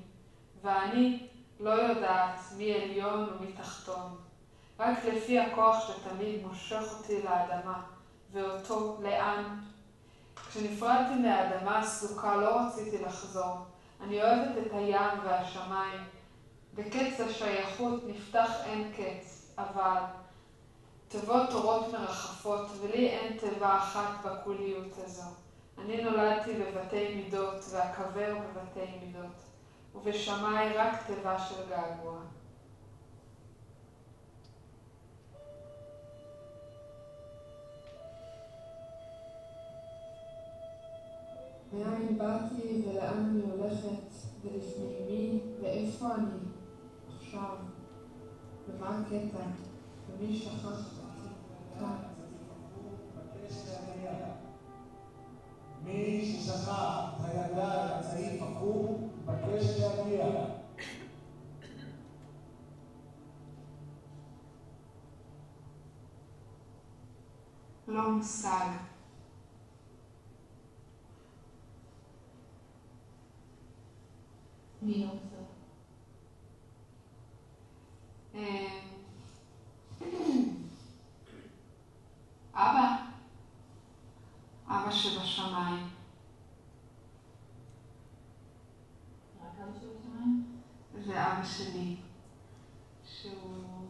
[0.64, 1.28] ואני
[1.60, 4.16] לא יודעת מי עליון ומי תחתון,
[4.80, 7.82] רק לפי הכוח שתמיד מושך אותי לאדמה,
[8.32, 9.60] ואותו לאן.
[10.50, 13.58] כשנפרדתי מהאדמה הסדוקה לא רציתי לחזור.
[14.04, 16.13] אני אוהבת את הים והשמיים.
[16.76, 20.02] בקץ השייכות נפתח אין קץ, אבל
[21.08, 25.24] תיבות תורות מרחפות, ולי אין תיבה אחת בקוליות הזו.
[25.78, 29.36] אני נולדתי בבתי מידות, ואקבר בבתי מידות,
[29.96, 32.20] ובשמיים רק תיבה של געגוע.
[41.74, 44.14] מאין באתי ולאן אני הולכת,
[44.44, 46.54] ולפני מי, ואיפה אני
[47.34, 47.56] עכשיו,
[48.68, 49.44] ומה הקטע,
[50.10, 50.94] ומי שכח.
[55.84, 60.26] מי ששכח את הילדה הצעיף עקום, מבקש להגיע.
[67.88, 68.68] לא מושג.
[74.82, 75.34] מי לא מושג?
[82.54, 82.96] אבא.
[84.68, 85.88] אבא שבשמיים.
[89.42, 90.60] אבא שבשמיים?
[91.06, 91.96] זה אבא שלי,
[93.06, 93.88] שהוא...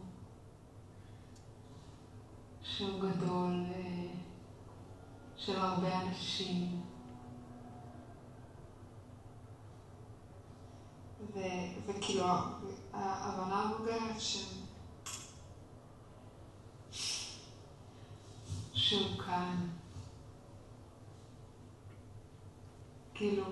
[2.62, 3.64] שהוא גדול,
[5.36, 6.80] של הרבה אנשים.
[11.34, 11.84] ו-
[12.94, 14.54] ההבנה הבוגרת ש...
[18.72, 19.56] שהוא כאן.
[23.14, 23.44] כאילו,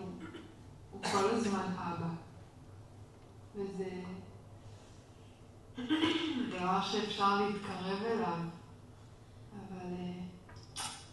[0.90, 2.08] הוא כל הזמן אבא.
[3.54, 4.02] וזה
[6.50, 8.38] דבר שאפשר להתקרב אליו.
[9.52, 10.22] אבל, אה,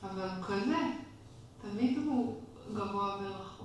[0.04, 0.78] אבל כזה,
[1.62, 2.42] תמיד הוא
[2.74, 3.59] גבוה ורחוק.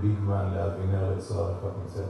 [0.00, 2.04] ביגמן לאבינר לצוהר, איפה את נמצאת?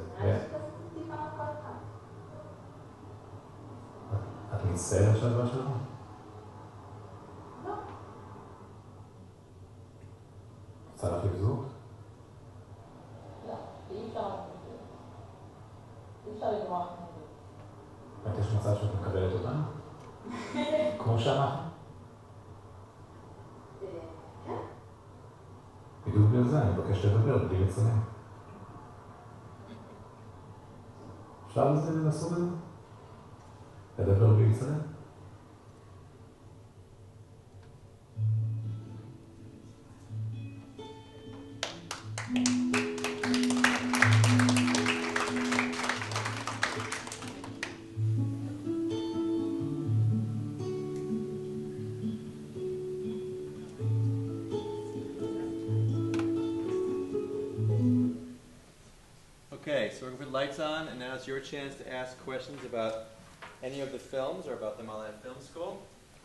[4.54, 5.66] את מצטערת שאת בת שלך?
[10.92, 11.64] רוצה להחליף זוג?
[13.48, 13.54] לא,
[13.90, 14.20] אי אפשר
[16.26, 16.86] אי אפשר למרוח
[18.26, 19.62] את יש מצב שאת מקבלת אותנו?
[21.02, 21.70] כמו שאנחנו?
[26.06, 28.00] בדיוק בגלל זה אני מבקש לדבר בלי לצלם.
[31.46, 32.44] אפשר לנסות את זה?
[33.98, 34.89] לדבר בלי לצלם?
[61.30, 63.04] Your chance to ask questions about
[63.62, 65.80] any of the films or about the Ma'ale Film School.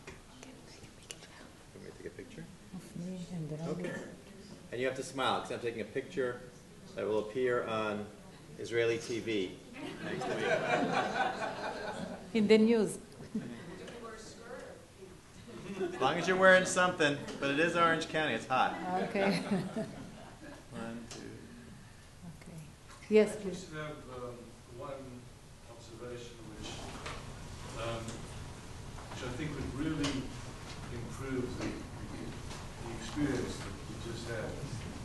[0.08, 2.44] Can we take a picture?
[2.74, 3.92] Of me and the Okay.
[4.72, 6.42] And you have to smile because I'm taking a picture
[6.96, 8.04] that will appear on
[8.58, 9.52] Israeli TV
[10.06, 11.50] next to.
[12.34, 12.98] In the news.
[15.94, 18.76] As long as you're wearing something, but it is Orange County, it's hot.
[19.04, 19.44] Okay.
[20.72, 21.20] One, two.
[22.42, 22.58] Okay.
[23.08, 23.52] Yes, I please.
[23.52, 24.32] just have uh,
[24.78, 24.92] one
[25.72, 26.70] observation which,
[27.82, 30.12] um, which I think would really
[30.94, 34.50] improve the, the experience that we just had.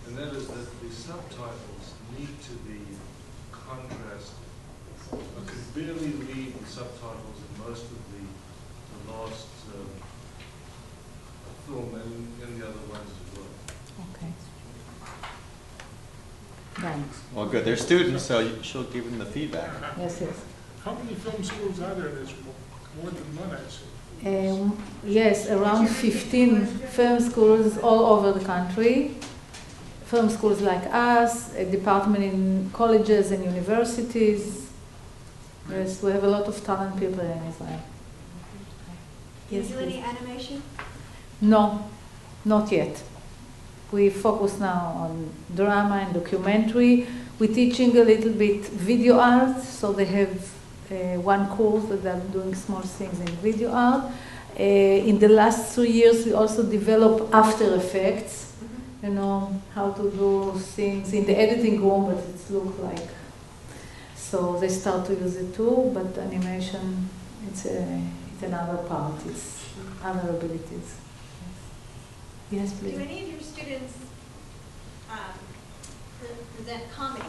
[0.06, 2.80] And that is that the subtitles need to be
[3.52, 4.36] contrasted.
[5.12, 8.22] I could barely read the subtitles in most of the,
[8.92, 9.88] the last um,
[11.66, 13.46] film and, and the other ones as well.
[14.14, 14.32] Okay.
[16.80, 17.04] Done.
[17.34, 17.64] Well, good.
[17.64, 19.70] They're students, so you- she'll give them the feedback.
[19.98, 20.44] Yes, yes.
[20.84, 22.54] How many film schools are there in Israel?
[23.00, 23.88] More than one, I assume.
[24.24, 29.14] Um, yes, around 15 film schools all over the country.
[30.04, 34.70] Film schools like us, a department in colleges and universities.
[35.70, 37.80] Yes, we have a lot of talented people in Israel.
[39.48, 40.62] Do you Yes, do any animation?
[41.40, 41.88] No,
[42.44, 43.02] not yet.
[43.92, 47.06] We focus now on drama and documentary.
[47.38, 50.50] We're teaching a little bit video art, so they have
[50.90, 54.10] one course that they're doing small things in video art.
[54.58, 58.52] Uh, in the last two years, we also developed After Effects,
[59.02, 63.08] you know, how to do things in the editing room, but it looks like.
[64.16, 67.08] So they start to use it too, but animation,
[67.48, 68.02] it's, a,
[68.34, 69.64] it's another part, it's
[70.04, 70.96] other abilities.
[72.50, 72.94] Yes, please.
[72.94, 73.94] Do any of your students
[75.10, 75.18] um,
[76.56, 77.24] present comedy?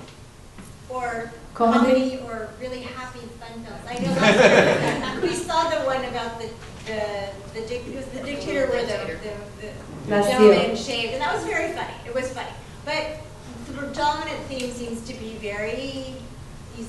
[0.90, 2.20] Or Comedy?
[2.24, 3.86] or really happy fun films?
[3.88, 6.50] I know last year, we saw the one about the,
[6.86, 9.14] the, the dic- it was the dictator where the,
[9.62, 9.74] the,
[10.08, 10.76] the Last gentleman year.
[10.76, 11.94] shaved, and that was very funny.
[12.06, 12.50] It was funny.
[12.86, 13.20] But
[13.68, 16.16] the dominant theme seems to be very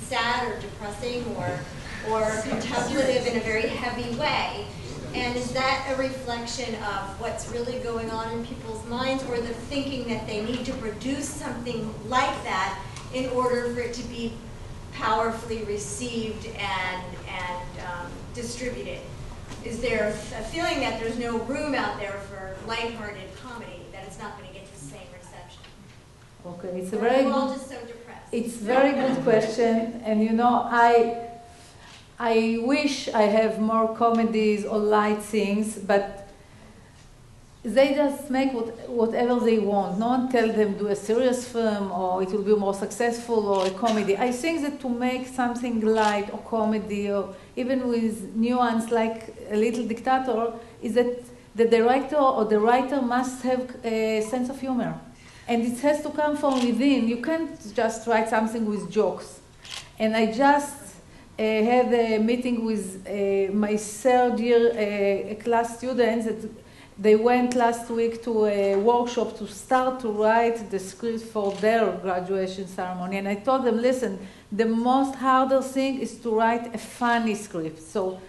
[0.08, 1.58] sad or depressing or,
[2.10, 4.66] or contemplative in a very heavy way.
[5.14, 9.52] And is that a reflection of what's really going on in people's minds or the
[9.68, 12.80] thinking that they need to produce something like that
[13.12, 14.32] in order for it to be
[14.92, 19.00] powerfully received and, and um, distributed?
[19.64, 24.18] Is there a feeling that there's no room out there for lighthearted comedy, that it's
[24.18, 25.62] not going to get the same reception?
[26.46, 27.60] Okay, it's a Or very good.
[27.60, 28.28] so depressed?
[28.32, 31.28] It's very good question, and you know, I
[32.18, 36.21] I wish I have more comedies or light things, but
[37.64, 39.98] they just make what, whatever they want.
[39.98, 43.66] No one tell them do a serious film or it will be more successful or
[43.66, 44.16] a comedy.
[44.16, 49.56] I think that to make something light or comedy or even with nuance like a
[49.56, 51.22] little dictator is that
[51.54, 54.98] the director or the writer must have a sense of humor.
[55.46, 57.06] And it has to come from within.
[57.06, 59.40] You can't just write something with jokes.
[59.98, 60.76] And I just
[61.38, 66.61] uh, had a meeting with uh, my third year uh, class students that
[66.98, 71.90] they went last week to a workshop to start to write the script for their
[71.92, 73.16] graduation ceremony.
[73.16, 74.18] And I told them, listen,
[74.50, 77.80] the most harder thing is to write a funny script.
[77.80, 78.20] So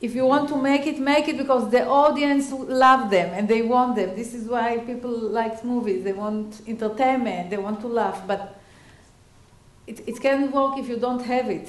[0.00, 3.62] if you want to make it, make it because the audience love them and they
[3.62, 4.16] want them.
[4.16, 6.04] This is why people like movies.
[6.04, 8.26] They want entertainment, they want to laugh.
[8.26, 8.60] But
[9.86, 11.68] it, it can work if you don't have it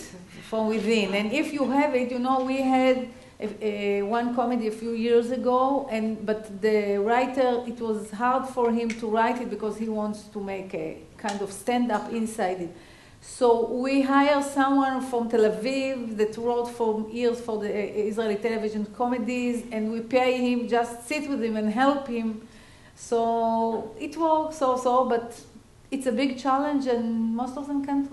[0.50, 1.14] from within.
[1.14, 4.72] And if you have it, you know, we had a, a, uh, one comedy a
[4.72, 9.50] few years ago, and but the writer, it was hard for him to write it
[9.50, 12.76] because he wants to make a kind of stand up inside it.
[13.22, 18.38] So we hire someone from Tel Aviv that wrote for years for the uh, Israeli
[18.38, 22.48] television comedies, and we pay him just sit with him and help him.
[22.96, 25.40] So it works also, but
[25.92, 28.10] it's a big challenge, and most of them can't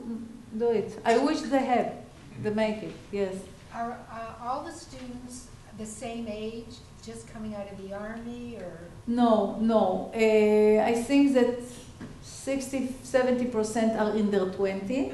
[0.59, 0.99] do it.
[1.05, 1.93] I wish they had,
[2.43, 2.93] they make it.
[3.11, 3.35] Yes.
[3.75, 3.99] Are
[4.43, 8.79] all the students the same age, just coming out of the army, or?
[9.07, 10.13] No, no.
[10.15, 11.59] Uh, I think that
[12.23, 15.13] 60, 70% are in their 20,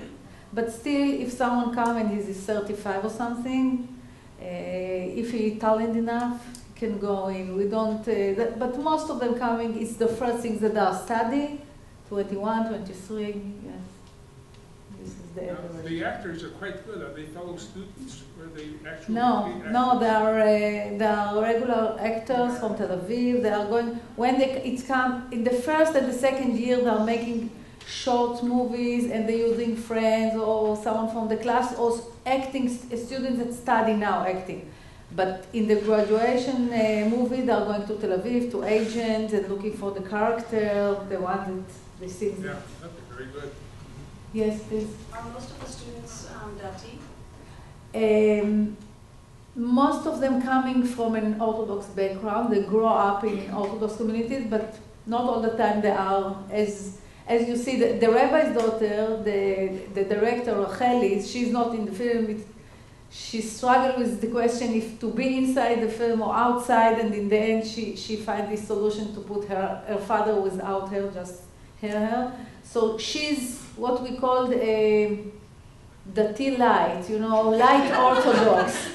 [0.52, 3.88] but still, if someone comes and he's 35 or something,
[4.40, 6.40] uh, if he's talented enough,
[6.76, 7.56] can go in.
[7.56, 10.98] We don't, uh, that, but most of them coming is the first things that are
[10.98, 11.60] study,
[12.08, 13.42] 21, 23,
[15.36, 15.56] yes.
[15.74, 17.02] Now, the actors are quite good.
[17.02, 18.22] Are they fellow students?
[18.38, 22.88] Or are they actually No, no, they are uh, they are regular actors from Tel
[22.88, 23.42] Aviv.
[23.42, 26.76] They are going when they it's come in the first and the second year.
[26.78, 27.50] They are making
[27.86, 33.52] short movies and they're using friends or someone from the class or acting students that
[33.54, 34.70] study now acting.
[35.12, 39.48] But in the graduation uh, movie, they are going to Tel Aviv to agents and
[39.48, 42.28] looking for the character, the one that they see.
[42.40, 43.50] Yeah, that's very good.
[44.32, 44.88] Yes, please.
[45.12, 48.42] Are most of the students um, Dati?
[48.42, 48.76] Um,
[49.56, 52.52] most of them coming from an Orthodox background.
[52.54, 56.36] They grow up in Orthodox communities, but not all the time they are.
[56.50, 61.86] As as you see, the, the rabbi's daughter, the the director Racheli, she's not in
[61.86, 62.30] the film.
[62.30, 62.46] It,
[63.12, 67.28] she struggled with the question if to be inside the film or outside, and in
[67.28, 71.42] the end, she she find this solution to put her her father without her, just
[71.82, 72.32] her her.
[72.62, 75.18] So she's what we call a
[76.12, 78.88] Dati light, you know, light orthodox.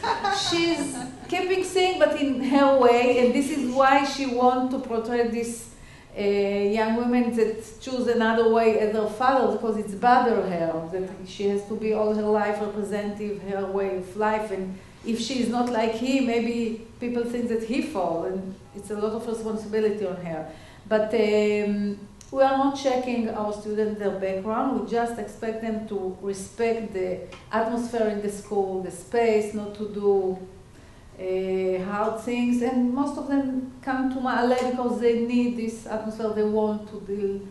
[0.50, 0.96] She's
[1.28, 5.70] keeping saying, but in her way, and this is why she wants to portray this
[6.18, 11.10] uh, young women that choose another way as her father because it's bother her that
[11.28, 15.42] she has to be all her life representative her way of life, and if she
[15.42, 19.28] is not like him, maybe people think that he fall, and it's a lot of
[19.28, 20.52] responsibility on her.
[20.88, 22.00] But um,
[22.32, 24.82] we are not checking our students, their background.
[24.82, 27.20] We just expect them to respect the
[27.52, 30.48] atmosphere in the school, the space, not to do
[31.20, 32.62] uh, hard things.
[32.62, 36.30] And most of them come to Ma'ale because they need this atmosphere.
[36.30, 37.42] They want to deal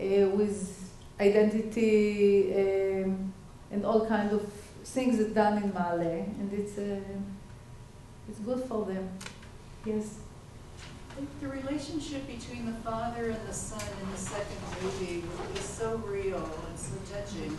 [0.00, 0.90] uh, with
[1.20, 3.32] identity um,
[3.70, 4.50] and all kinds of
[4.84, 6.26] things that done in Ma'ale.
[6.40, 7.00] And it's, uh,
[8.28, 9.08] it's good for them.
[9.84, 10.23] Yes.
[11.40, 15.22] The relationship between the father and the son in the second movie
[15.54, 17.56] is so real and so touching.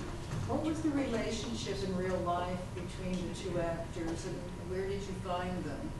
[0.47, 4.35] What was the relationship in real life between the two actors and
[4.69, 5.91] where did you find them?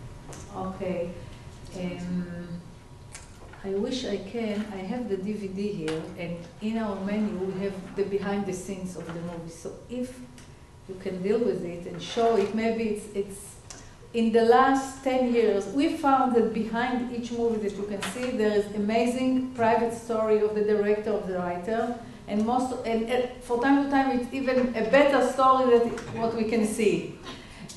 [0.56, 1.11] Okay.
[1.77, 2.61] Um,
[3.64, 4.65] I wish I can.
[4.73, 8.95] I have the DVD here, and in our menu we have the behind the scenes
[8.95, 9.49] of the movie.
[9.49, 10.19] So if
[10.88, 13.55] you can deal with it and show it, maybe it's it's
[14.16, 18.32] in the last 10 years, we found that behind each movie that you can see,
[18.32, 23.30] there is amazing private story of the director, of the writer, and most, and, and
[23.44, 25.90] for time to time, it's even a better story than
[26.22, 27.20] what we can see.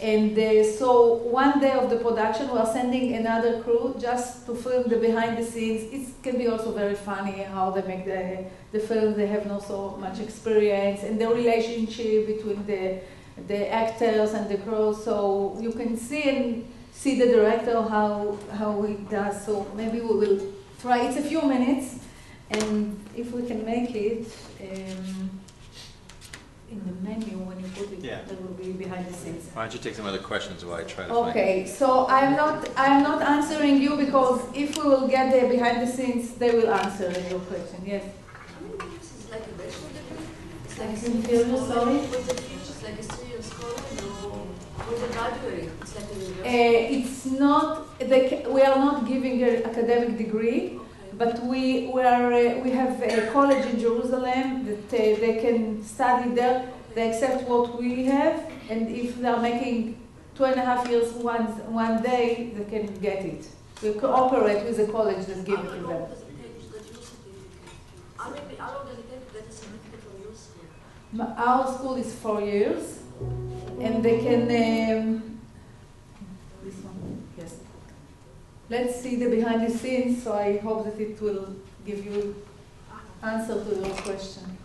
[0.01, 4.55] And uh, so one day of the production, we are sending another crew just to
[4.55, 5.93] film the behind the scenes.
[5.93, 9.15] It can be also very funny how they make the, the film.
[9.15, 13.01] They have not so much experience and the relationship between the
[13.47, 18.83] the actors and the crew, so you can see and see the director how how
[18.83, 19.45] he does.
[19.45, 20.41] So maybe we will
[20.81, 21.07] try.
[21.07, 22.01] It's a few minutes,
[22.51, 24.27] and if we can make it
[24.61, 25.31] um,
[26.71, 28.05] in the menu when you put it.
[28.05, 28.21] Yeah.
[28.29, 29.49] That will be behind the scenes.
[29.53, 32.37] Why don't you take some other questions while I try to find Okay, so I'm
[32.37, 36.51] not, I'm not answering you because if we will get there behind the scenes, they
[36.51, 38.05] will answer your question, yes.
[38.97, 40.27] It's like a bachelor degree.
[40.65, 41.97] It's like I a can sorry.
[41.97, 42.59] What's the future?
[42.69, 43.28] It's like a
[46.45, 50.79] Uh, it's not, they, ca- we are not giving an academic degree,
[51.15, 55.83] but we, we are, uh, we have a college in Jerusalem that uh, they can
[55.85, 56.69] study there.
[56.95, 60.01] They accept what we have, and if they are making
[60.35, 63.47] two and a half years one, one day, they can get it.
[63.83, 66.03] We cooperate with the college that give it to them.
[68.17, 70.65] How many- how long does it take to get a certificate from your school?
[71.15, 72.99] M- Our school is four years,
[73.81, 74.43] and they can.
[74.43, 75.41] Um,
[76.65, 77.57] this one, yes.
[78.69, 80.23] Let's see the behind the scenes.
[80.23, 81.55] So I hope that it will
[81.87, 82.35] give you
[83.23, 84.59] answer to your question.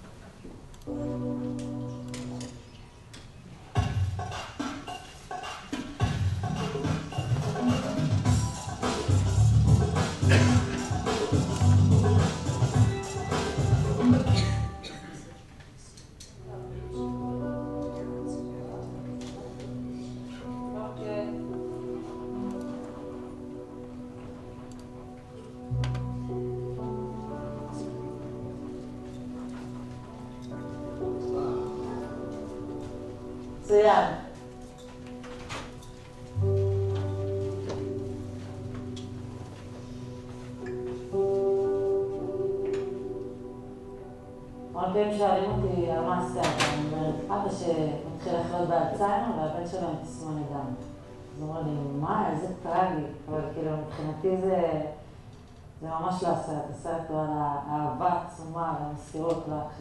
[59.14, 59.72] бесплатно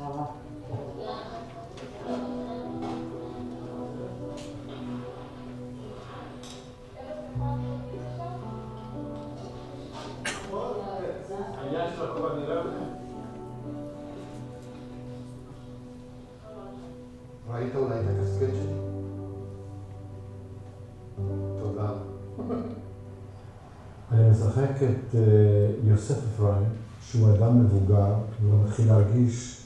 [28.72, 29.56] מתחיל להרגיש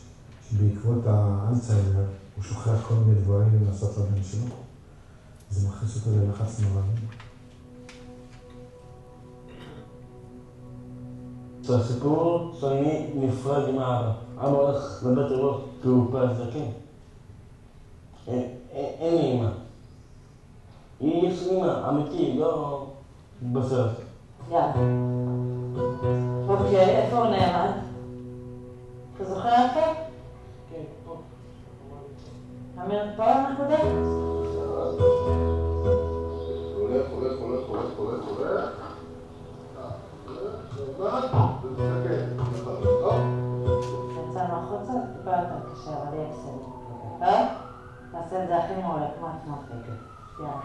[0.51, 2.05] שבעקבות האלצהיימר
[2.37, 4.55] הוא שוכח כל מיני דברים לעשות לבן שלו.
[5.51, 6.87] זה מכניס אותו ללחץ נוראי.
[11.63, 14.13] זה הסיפור שאני נפרד עם האבא.
[14.39, 16.71] אבא הולך לבית אבות כי הוא פעל זקן.
[18.27, 18.51] אין-
[19.01, 19.49] לי אמא.
[21.01, 22.87] יש לי אמא, אמיתי, לא
[23.53, 23.97] בסרט.
[24.51, 24.73] יאללה.
[26.49, 27.86] אוקיי, איפה הוא נעמד?
[29.17, 29.81] אתה זוכר איפה?
[30.71, 31.17] כן, פה.
[32.85, 33.77] אמיר, פה הנקודה?
[36.77, 38.71] הולך, הולך, הולך, הולך, הולך, הולך.
[44.31, 46.67] יצאנו החוצה, טיפה יותר קשה, אבל יהיה בסדר.
[47.19, 47.47] טוב?
[48.13, 49.59] תעשה את זה הכי מעולה, כמו אתמול.
[50.39, 50.61] יאללה.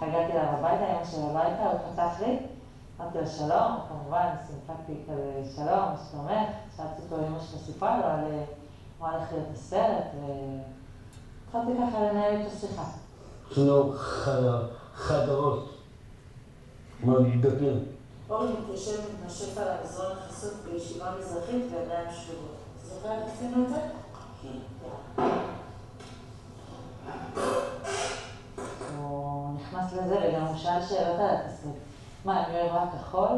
[0.00, 2.38] הגעתי אליו הביתה, אמא שלו לא הייתה, הוא פתח לי,
[3.00, 6.48] אמרתי לו שלום, כמובן, סימפקתי כזה, שלום, מה שלומך?
[6.76, 8.44] שאלתי אותו, אמא שלו סיפרה לו על אה,
[9.00, 12.82] מה הולך להיות הסרט, והתחלתי ככה לנהל איתו שיחה.
[13.50, 15.70] יש לנו חדר- חברות.
[17.04, 17.84] מאוד דקים.
[18.30, 22.54] אורי מתיישב ומתנשף על המזרון החשוף בישיבה מזרחית וידיים שבורות.
[22.76, 23.80] אתה זוכר איך עשינו את זה?
[28.98, 31.74] הוא נכנס לזה, וגם הוא שאל שאלות על התסריט.
[32.24, 33.28] מה, אני אוהב רק כחול?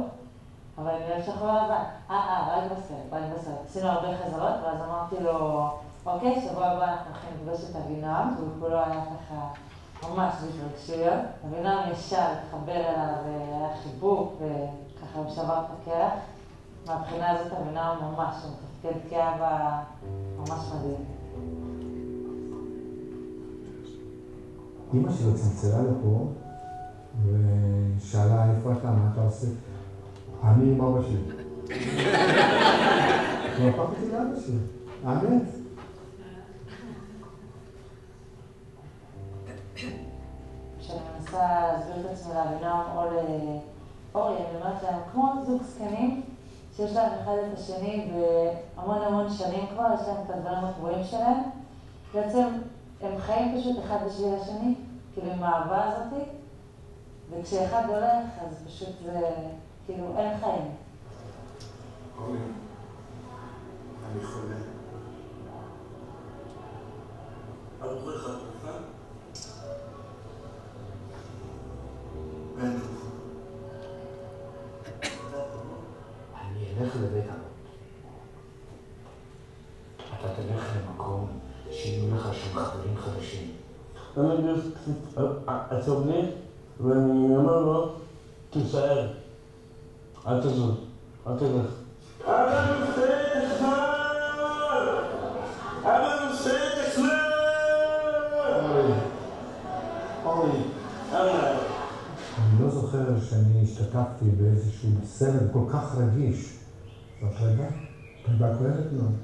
[0.78, 1.82] אבל אני אוהב שחור לבן.
[2.10, 3.54] אה, אה, רק בסרט, רק בסרט.
[3.68, 5.68] עשינו הרבה חזרות, ואז אמרתי לו,
[6.06, 9.48] אוקיי, שבוע הבא אנחנו הולכים לפגוש את אבינועם, והוא כולו היה ככה
[10.08, 11.24] ממש בהתרגשויות.
[11.46, 16.12] אבינועם ישר התחבר אליו, והיה חיבוק, וככה הוא שבר את הקרח.
[16.86, 19.82] מהבחינה הזאת אבינועם ממש, הוא מתפקד כאבא
[20.38, 21.04] ממש מדהים.
[24.94, 26.26] אימא שלו צלצלה לפה
[27.24, 29.46] ושאלה איפה אתה, מה אתה עושה?
[30.44, 31.20] אני עם אבא שלי.
[33.58, 34.58] הוא הפך אותי לאבא שלי,
[35.04, 35.42] האמת.
[40.80, 46.22] כשאני מנסה להסביר את עצמי לאבינועם או לאורי, אני אומרת להם, כמו זוג זקנים,
[46.76, 48.10] שיש להם אחד את השני
[48.76, 51.40] בהמון המון שנים כבר, יש להם את הדברים הקבועים שלהם.
[52.14, 52.46] בעצם
[53.00, 54.74] הם חיים פשוט אחד בשביל השני,
[55.14, 56.30] כאילו עם האהבה הזאתי,
[57.30, 59.20] וכשאחד הולך, אז פשוט זה,
[59.86, 60.70] כאילו, אין חיים.
[62.18, 62.38] עומר,
[64.10, 64.20] אני
[76.40, 77.40] אני אלך לבית אבות.
[79.96, 81.28] אתה תלך למקום
[81.70, 83.52] שיהיו לך שם חברים חדשים.
[84.16, 85.20] למה להיות קצת
[85.70, 86.45] עצוב לי?
[86.80, 87.92] ואני אומר לו,
[88.50, 89.08] תישאר,
[90.26, 90.74] אל תזוז,
[91.26, 91.70] אל תלך.
[102.60, 106.56] לא שאני השתתפתי באיזשהו סרט כל כך רגיש.
[107.20, 107.68] זאת רגע?
[108.24, 109.14] פרידה כואבת מאוד.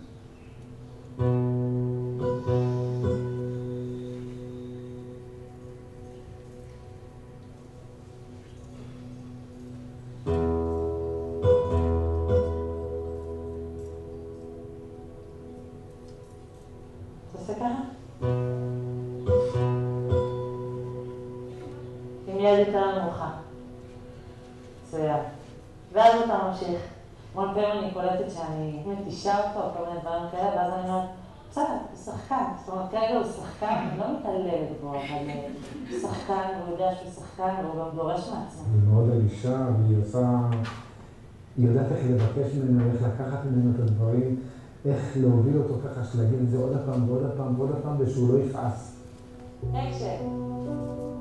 [36.22, 38.62] שחקן, הוא יודע שהוא שחקן, והוא גם דורש מעצמו.
[38.74, 40.48] היא מאוד רגישה, והיא עושה...
[41.56, 44.36] היא יודעת איך לבקש ממנו, איך לקחת ממנו את הדברים,
[44.84, 48.38] איך להוביל אותו ככה, להגיד את זה עוד פעם ועוד פעם ועוד פעם, ושהוא לא
[48.38, 48.96] יכעס.
[49.72, 51.11] אקשן.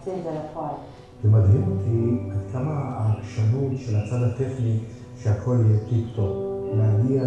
[0.00, 0.74] מוציא את זה לפועל.
[1.22, 4.78] זה מדהים אותי עד כמה העקשנות של הצד הטכני,
[5.16, 6.36] שהכל יהיה טיפ-טופ.
[6.76, 7.24] להגיע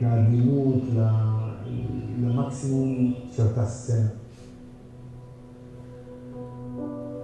[0.00, 0.82] לעדינות,
[2.20, 4.08] למקסימום של אותה סצנה.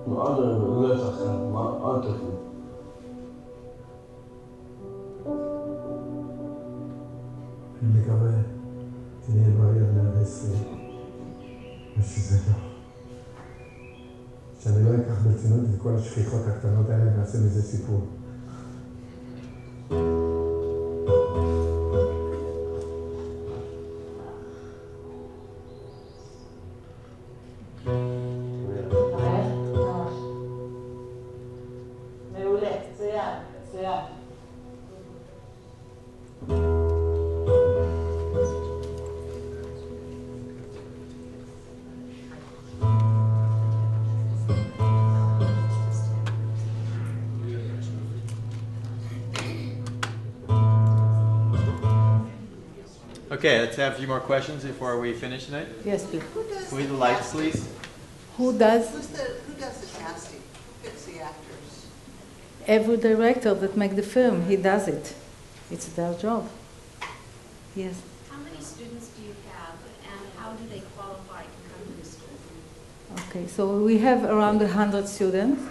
[0.08, 2.36] מאוד אוהב, לא ישחקן, מאוד טכני.
[7.82, 8.30] אני מקווה
[9.26, 10.64] שנהיה בריא עד מאה ועשרים.
[11.98, 12.65] ושזה לא...
[14.66, 18.06] שאני לא אקח ברצינות את כל השכיחות הקטנות האלה ואעשה מזה סיפור.
[53.36, 55.68] Okay, let's have a few more questions before we finish tonight.
[55.84, 56.22] Yes, please.
[56.32, 57.68] Can we have the lights, please?
[58.38, 58.90] Who does?
[58.90, 60.40] Who's the, who does the casting?
[60.40, 61.86] Who picks the actors?
[62.66, 65.14] Every director that make the film, he does it.
[65.70, 66.48] It's their job.
[67.74, 68.00] Yes.
[68.30, 69.74] How many students do you have,
[70.10, 73.28] and how do they qualify to come to the school?
[73.28, 75.62] Okay, so we have around 100 students,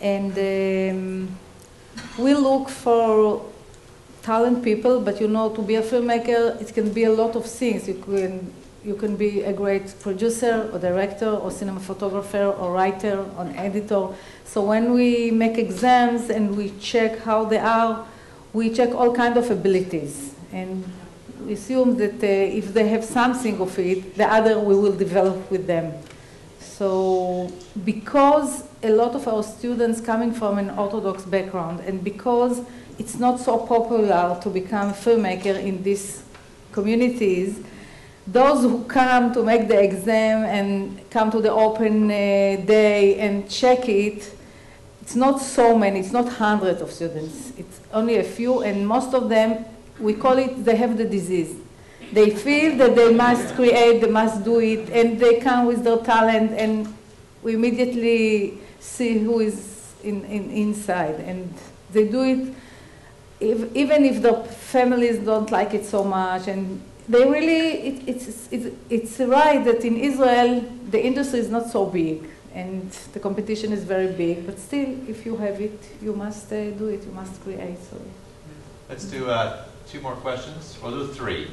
[0.00, 1.38] and um,
[2.18, 3.44] we look for
[4.28, 7.44] talent people, but you know, to be a filmmaker, it can be a lot of
[7.46, 7.88] things.
[7.88, 8.52] You can,
[8.84, 14.08] you can be a great producer, or director, or cinema photographer or writer, or editor.
[14.44, 18.06] So when we make exams and we check how they are,
[18.52, 20.34] we check all kind of abilities.
[20.52, 20.84] And
[21.46, 25.50] we assume that uh, if they have something of it, the other we will develop
[25.50, 25.86] with them.
[26.60, 27.50] So
[27.82, 28.50] because
[28.82, 32.60] a lot of our students coming from an Orthodox background and because
[32.98, 36.22] it's not so popular to become a filmmaker in these
[36.72, 37.60] communities,
[38.26, 42.14] those who come to make the exam and come to the open uh,
[42.66, 44.34] day and check it,
[45.00, 47.52] it's not so many, it's not hundreds of students.
[47.56, 49.64] It's only a few, and most of them,
[49.98, 51.56] we call it, they have the disease.
[52.12, 55.98] They feel that they must create, they must do it, and they come with their
[55.98, 56.94] talent, and
[57.42, 61.20] we immediately see who is in, in, inside.
[61.20, 61.54] And
[61.92, 62.54] they do it
[63.40, 68.48] if, even if the families don't like it so much, and they really, it, it's,
[68.52, 73.72] it's, it's right that in Israel the industry is not so big, and the competition
[73.72, 77.12] is very big, but still, if you have it, you must uh, do it, you
[77.12, 77.78] must create.
[77.90, 78.00] So.
[78.88, 80.76] Let's do uh, two more questions.
[80.82, 81.48] We'll do three.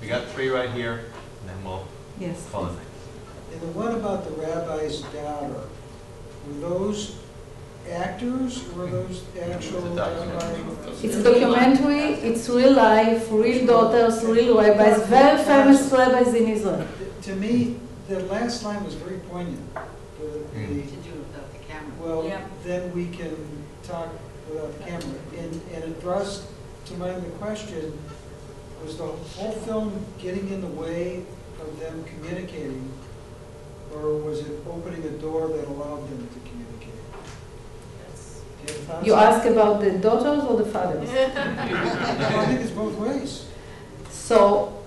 [0.00, 1.04] We got three right here,
[1.40, 1.84] and then we'll
[2.20, 2.48] Yes.
[2.50, 2.72] call it.
[3.52, 5.62] And the one about the rabbi's daughter,
[6.46, 7.16] were those
[7.92, 10.58] actors or those actual rabbi?
[11.02, 16.86] It's a documentary, it's real life, real daughters, real rabbis, very famous rabbis in Israel.
[17.22, 17.76] To me,
[18.08, 19.62] the last line was very poignant.
[19.74, 20.80] The- the- hmm.
[20.80, 21.92] To do without the camera.
[22.02, 22.40] Well, Yeah.
[22.64, 23.36] then we can
[23.82, 24.08] talk
[24.48, 25.18] without the camera.
[25.38, 26.42] And, and it draws
[26.86, 27.92] to mind the question,
[28.84, 29.92] was the whole film
[30.22, 31.22] getting in the way
[31.60, 32.90] of them communicating?
[33.94, 36.67] Or was it opening a door that allowed them to communicate?
[38.68, 39.06] You?
[39.06, 41.08] You ask about the daughters or the fathers?
[41.10, 43.46] I think it's both ways.
[44.10, 44.82] So,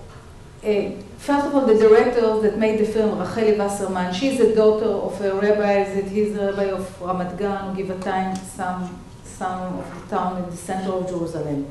[0.62, 4.86] uh, first of all, the director that made the film, Racheli Wasserman, she's a daughter
[4.86, 10.16] of a rabbi that he's a rabbi of Ramat Gan, Givatayim, some, some of the
[10.16, 11.66] town in the center of Jerusalem.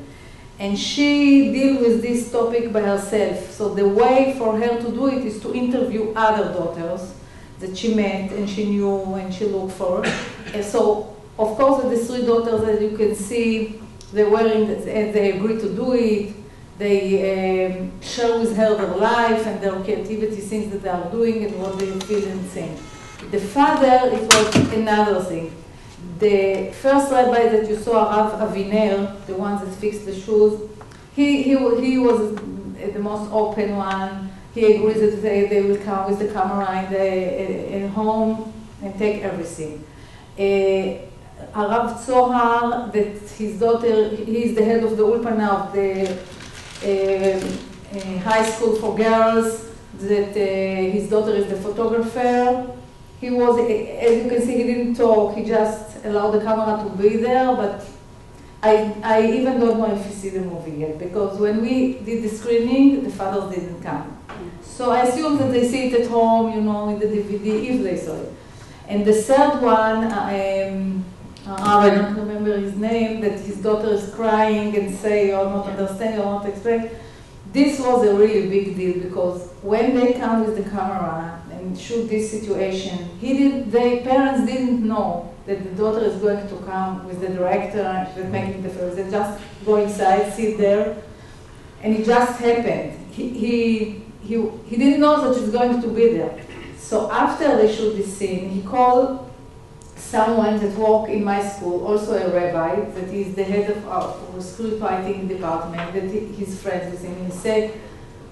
[0.58, 3.50] And she deal with this topic by herself.
[3.50, 7.14] So the way for her to do it is to interview other daughters
[7.58, 10.04] that she met and she knew and she looked for.
[10.52, 13.80] And so, of course, the three daughters, as you can see,
[14.12, 16.34] they were in, the, they agreed to do it.
[16.78, 21.44] They um, share with her their life and their creativity, things that they are doing
[21.44, 22.78] and what they feel and think.
[23.30, 25.54] The father, it was another thing.
[26.18, 30.68] The first rabbi that you saw, Rav Aviner, the one that fixed the shoes,
[31.14, 31.50] he, he,
[31.80, 34.30] he was the most open one.
[34.54, 38.52] He agrees that they, they will come with the camera in, the, in home
[38.82, 39.84] and take everything.
[40.38, 41.11] Uh,
[41.54, 46.10] Arav Zohar, that his daughter, he is the head of the Ulpana of the
[46.84, 47.58] um,
[47.94, 52.72] uh, high school for girls, that uh, his daughter is the photographer.
[53.20, 56.90] He was, as you can see, he didn't talk, he just allowed the camera to
[57.00, 57.84] be there, but
[58.62, 62.22] I, I even don't know if you see the movie yet, because when we did
[62.22, 64.18] the screening, the fathers didn't come.
[64.62, 67.82] So I assume that they see it at home, you know, in the DVD, if
[67.82, 68.32] they saw it.
[68.88, 71.04] And the third one, um,
[71.46, 75.66] uh, I don't remember his name, that his daughter is crying and say, "Oh, not
[75.66, 76.20] understanding.
[76.20, 76.90] understand, or not explain."
[77.52, 82.08] This was a really big deal because when they come with the camera and shoot
[82.08, 83.72] this situation, he did.
[83.72, 88.32] The parents didn't know that the daughter is going to come with the director and
[88.32, 88.94] making the film.
[88.94, 90.96] They just go inside, sit there,
[91.82, 92.98] and it just happened.
[93.10, 96.40] He he he, he didn't know that she's going to be there.
[96.78, 99.31] So after they shoot this scene, he called
[100.02, 104.14] someone that worked in my school, also a rabbi, that is the head of our
[104.38, 107.24] scriptwriting department, that his friends with him.
[107.26, 107.80] He said,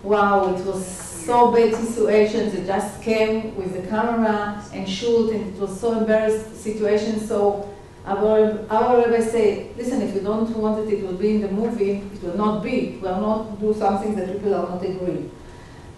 [0.02, 5.54] wow, it was so bad situation, they just came with the camera and shoot, and
[5.54, 7.68] it was so embarrassed situation, so
[8.04, 11.50] our, our rabbi say, listen, if you don't want it, it will be in the
[11.50, 12.98] movie, it will not be.
[13.00, 15.30] We will not do something that people are not agree.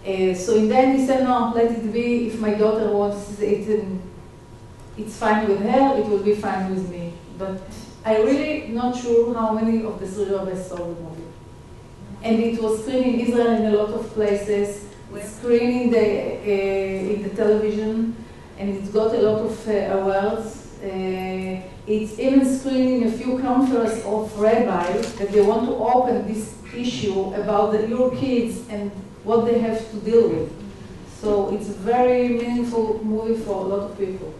[0.05, 2.27] Uh, so in the end, he said, no, let it be.
[2.27, 4.01] If my daughter wants it, um,
[4.97, 7.13] it's fine with her, it will be fine with me.
[7.37, 7.61] But
[8.05, 11.23] I really not sure how many of the three rabbis saw the movie.
[12.21, 14.85] And it was screened in Israel in a lot of places.
[15.13, 18.15] It's screened in the, uh, in the television,
[18.57, 20.73] and it's got a lot of uh, awards.
[20.83, 26.27] Uh, it's even screened in a few conferences of rabbis that they want to open
[26.27, 28.91] this issue about the, your kids and
[29.23, 30.51] what they have to deal with.
[31.21, 34.33] So it's a very meaningful movie for a lot of people.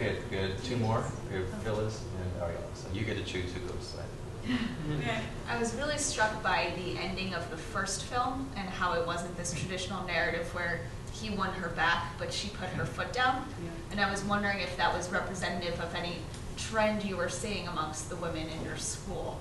[0.00, 1.04] Okay, we got two more.
[1.30, 2.62] We have Phyllis and oh, Ariel.
[2.72, 5.20] So you get to choose who goes last.
[5.50, 9.36] I was really struck by the ending of the first film and how it wasn't
[9.36, 10.80] this traditional narrative where
[11.12, 13.44] he won her back, but she put her foot down.
[13.62, 13.70] Yeah.
[13.90, 16.16] And I was wondering if that was representative of any
[16.56, 19.38] trend you were seeing amongst the women in your school.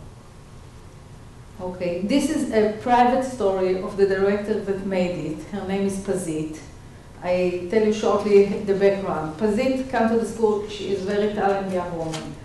[1.61, 5.44] Okay, this is a private story of the director that made it.
[5.45, 6.60] Her name is Pazit.
[7.22, 9.38] I tell you shortly the background.
[9.38, 10.68] Pazit came to the school.
[10.70, 12.36] She is a very talented young woman.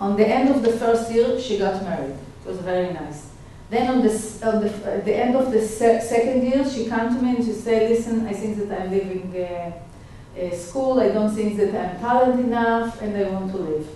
[0.00, 2.16] On the end of the first year, she got married.
[2.44, 3.28] It was very nice.
[3.70, 4.10] Then on the,
[4.44, 7.44] on the, uh, the end of the se- second year, she came to me and
[7.44, 9.72] she said, listen, I think that I'm leaving uh,
[10.40, 11.00] uh, school.
[11.00, 13.88] I don't think that I'm talented enough and I want to leave.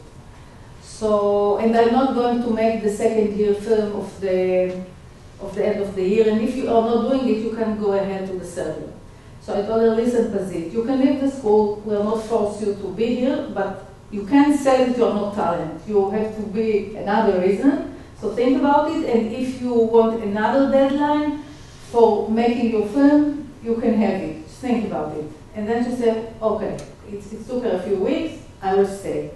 [0.82, 4.84] So, and I'm not going to make the second year film of the,
[5.40, 6.28] of the end of the year.
[6.28, 8.91] And if you are not doing it, you can go ahead to the third year.
[9.42, 11.82] So I told her, listen, Pazit, you can leave the school.
[11.84, 15.82] We'll not force you to be here, but you can't say that you're not talent.
[15.86, 17.96] You have to be another reason.
[18.20, 21.42] So think about it, and if you want another deadline
[21.90, 24.46] for making your film, you can have it.
[24.46, 25.24] Just think about it.
[25.56, 26.78] And then she said, okay,
[27.10, 29.32] it, it took her a few weeks, I will stay.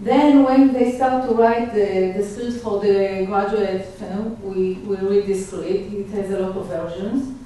[0.00, 4.96] Then when they start to write the, the script for the graduate film, we, we
[4.96, 5.92] read the script.
[5.94, 7.38] It has a lot of versions.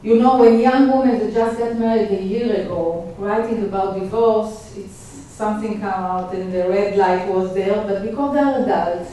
[0.00, 4.76] You know, when young women that just got married a year ago, writing about divorce,
[4.76, 9.10] it's something come out and the red light was there, but because they're adults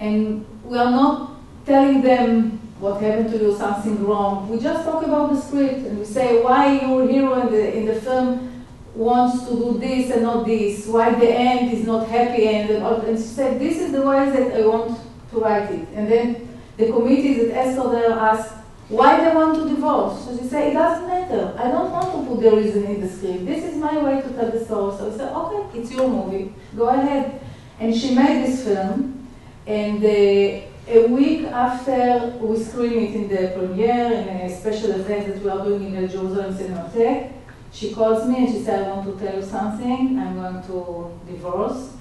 [0.00, 4.48] and we are not telling them what happened to you, something wrong.
[4.48, 7.84] We just talk about the script and we say why your hero in the, in
[7.86, 8.64] the film
[8.94, 12.70] wants to do this and not this, why the end is not happy end.
[12.70, 14.98] And, all, and she said, this is the way that I want
[15.30, 15.86] to write it.
[15.94, 18.54] And then the committee that Esther there asked,
[18.90, 20.24] why they want to divorce.
[20.24, 21.54] So she said, it doesn't matter.
[21.56, 23.46] I don't want to put the reason in the script.
[23.46, 24.96] This is my way to tell the story.
[24.96, 26.52] So I said, okay, it's your movie.
[26.76, 27.40] Go ahead.
[27.78, 29.28] And she made this film.
[29.66, 35.28] And uh, a week after we screened it in the premiere, in a special event
[35.28, 37.32] that we are doing in the Jerusalem Cinematheque,
[37.72, 40.18] she calls me and she said, I want to tell you something.
[40.18, 41.92] I'm going to divorce.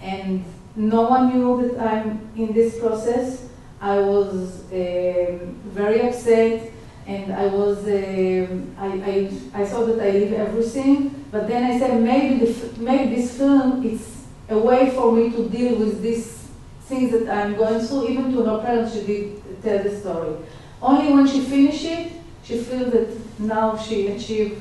[0.00, 0.44] And
[0.76, 3.48] no one knew that I'm in this process.
[3.86, 6.72] I was um, very upset
[7.06, 11.78] and I was, um, I, I, I thought that I leave everything, but then I
[11.78, 16.48] said maybe, the, maybe this film is a way for me to deal with these
[16.86, 18.08] things that I'm going through.
[18.08, 20.34] Even to her parents, she did tell the story.
[20.82, 24.60] Only when she finished it, she feels that now she achieved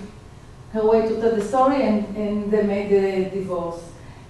[0.72, 3.82] her way to tell the story and, and they made the divorce.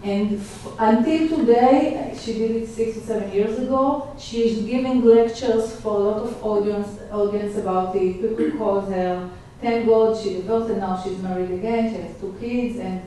[0.06, 0.40] And
[0.78, 5.96] until today, she did it six or seven years ago, she is giving lectures for
[5.96, 8.22] a lot of audience, audience about it.
[8.22, 9.28] People call her,
[9.60, 13.02] thank God she divorced and now she's married again, she has two kids and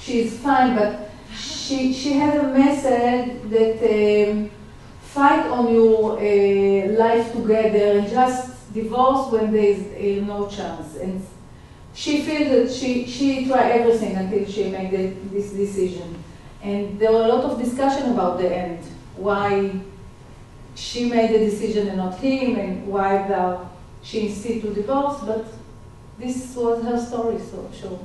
[0.00, 4.50] she's fine, but she, she has a message that um,
[5.02, 10.96] fight on your uh, life together and just divorce when there is uh, no chance.
[10.96, 11.22] And
[11.92, 16.17] she feels that she, she tried everything until she made the, this decision.
[16.62, 18.84] And there were a lot of discussion about the end,
[19.16, 19.80] why
[20.74, 23.60] she made the decision and not him, and why the,
[24.02, 25.46] she insisted to divorce, but
[26.18, 27.98] this was her story, so sure.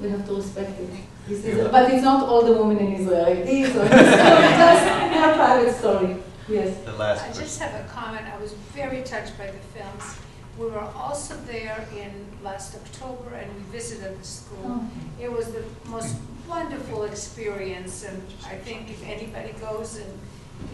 [0.00, 0.90] We have to respect it.
[1.28, 3.26] This is, but it's not all the women in Israel.
[3.26, 6.16] It is, or it's just her private story.
[6.48, 6.78] Yes.
[6.84, 8.26] The last I just have a comment.
[8.26, 10.18] I was very touched by the films.
[10.58, 12.12] We were also there in
[12.44, 14.64] last October and we visited the school.
[14.64, 14.90] Oh.
[15.20, 16.14] It was the most
[16.48, 20.18] wonderful experience and I think if anybody goes and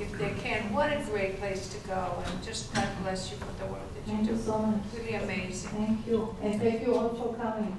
[0.01, 3.53] if they can, what a great place to go and just God bless you for
[3.63, 4.35] the work that you Thank do.
[4.35, 4.81] you so much.
[4.97, 5.71] Really amazing.
[5.71, 6.37] Thank you.
[6.43, 7.77] And thank you all for coming.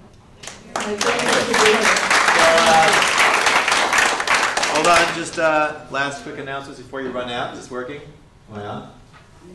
[4.73, 7.53] Hold on, just uh, last quick announcements before you run out.
[7.53, 8.01] Is this working?
[8.49, 8.91] Well,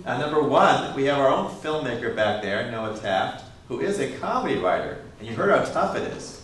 [0.05, 4.17] uh, number one, we have our own filmmaker back there, Noah Taft, who is a
[4.19, 5.05] comedy writer.
[5.19, 6.38] And you heard how tough it is.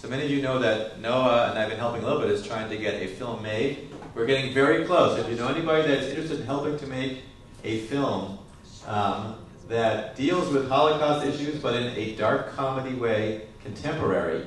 [0.00, 2.46] So many of you know that Noah, and I've been helping a little bit, is
[2.46, 3.90] trying to get a film made.
[4.14, 5.18] We're getting very close.
[5.18, 7.18] If you know anybody that's interested in helping to make
[7.64, 8.38] a film
[8.86, 9.36] um,
[9.68, 14.46] that deals with Holocaust issues, but in a dark comedy way, contemporary,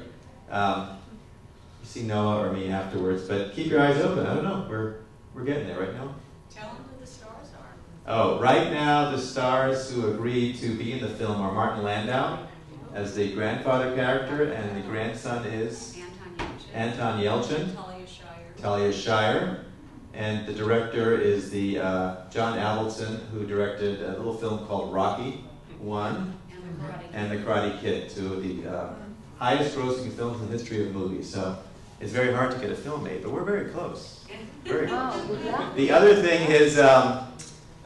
[0.50, 0.98] um,
[1.84, 4.26] you see Noah or me afterwards, but keep your eyes open.
[4.26, 4.66] I don't know.
[4.68, 5.02] We're,
[5.36, 6.16] we're getting there, right, now.
[6.50, 8.12] Tell them who the stars are.
[8.12, 12.40] Oh, right now the stars who agreed to be in the film are Martin Landau
[12.94, 15.98] as the grandfather character, and the grandson is
[16.74, 18.46] Anton Yelchin, Talia Shire.
[18.62, 19.66] Talia Shire,
[20.14, 25.44] and the director is the uh, John Avildsen, who directed a little film called Rocky
[25.80, 26.38] One
[27.14, 28.94] and The Karate Kid, two of the uh,
[29.38, 31.30] highest-grossing films in the history of movies.
[31.32, 31.58] So
[32.00, 34.26] it's very hard to get a film made, but we're very close.
[34.64, 35.28] Very close.
[35.76, 37.28] The other thing is, um,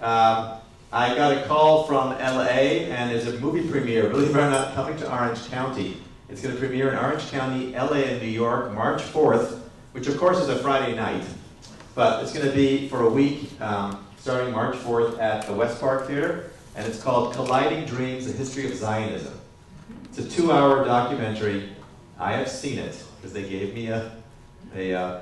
[0.02, 0.58] um,
[0.92, 4.74] I got a call from LA, and there's a movie premiere, believe it or not,
[4.74, 5.98] coming to Orange County.
[6.30, 9.60] It's going to premiere in Orange County, LA, and New York, March 4th,
[9.92, 11.26] which of course is a Friday night.
[11.94, 15.82] But it's going to be for a week, um, starting March 4th at the West
[15.82, 19.38] Park Theater, and it's called Colliding Dreams, The History of Zionism.
[20.06, 21.70] It's a two-hour documentary.
[22.18, 24.16] I have seen it, because they gave me a,
[24.74, 25.22] a, uh,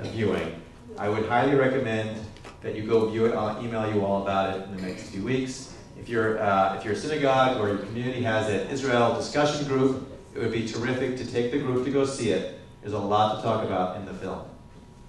[0.00, 0.60] a viewing.
[0.98, 2.20] I would highly recommend
[2.62, 3.34] that you go view it.
[3.34, 5.74] I'll email you all about it in the next few weeks.
[5.98, 10.08] If you're, uh, if you're a synagogue or your community has an Israel discussion group,
[10.34, 12.60] it would be terrific to take the group to go see it.
[12.80, 14.42] There's a lot to talk about in the film.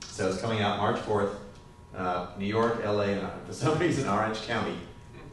[0.02, 1.36] So it's coming out March 4th,
[1.96, 4.76] uh, New York, LA, and uh, for some reason Orange County.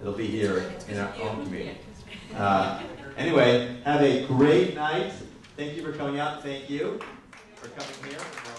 [0.01, 1.79] It'll be here in our own community.
[2.35, 2.83] Uh,
[3.17, 5.13] anyway, have a great night.
[5.57, 6.43] Thank you for coming out.
[6.43, 7.01] Thank you
[7.55, 8.56] for coming here.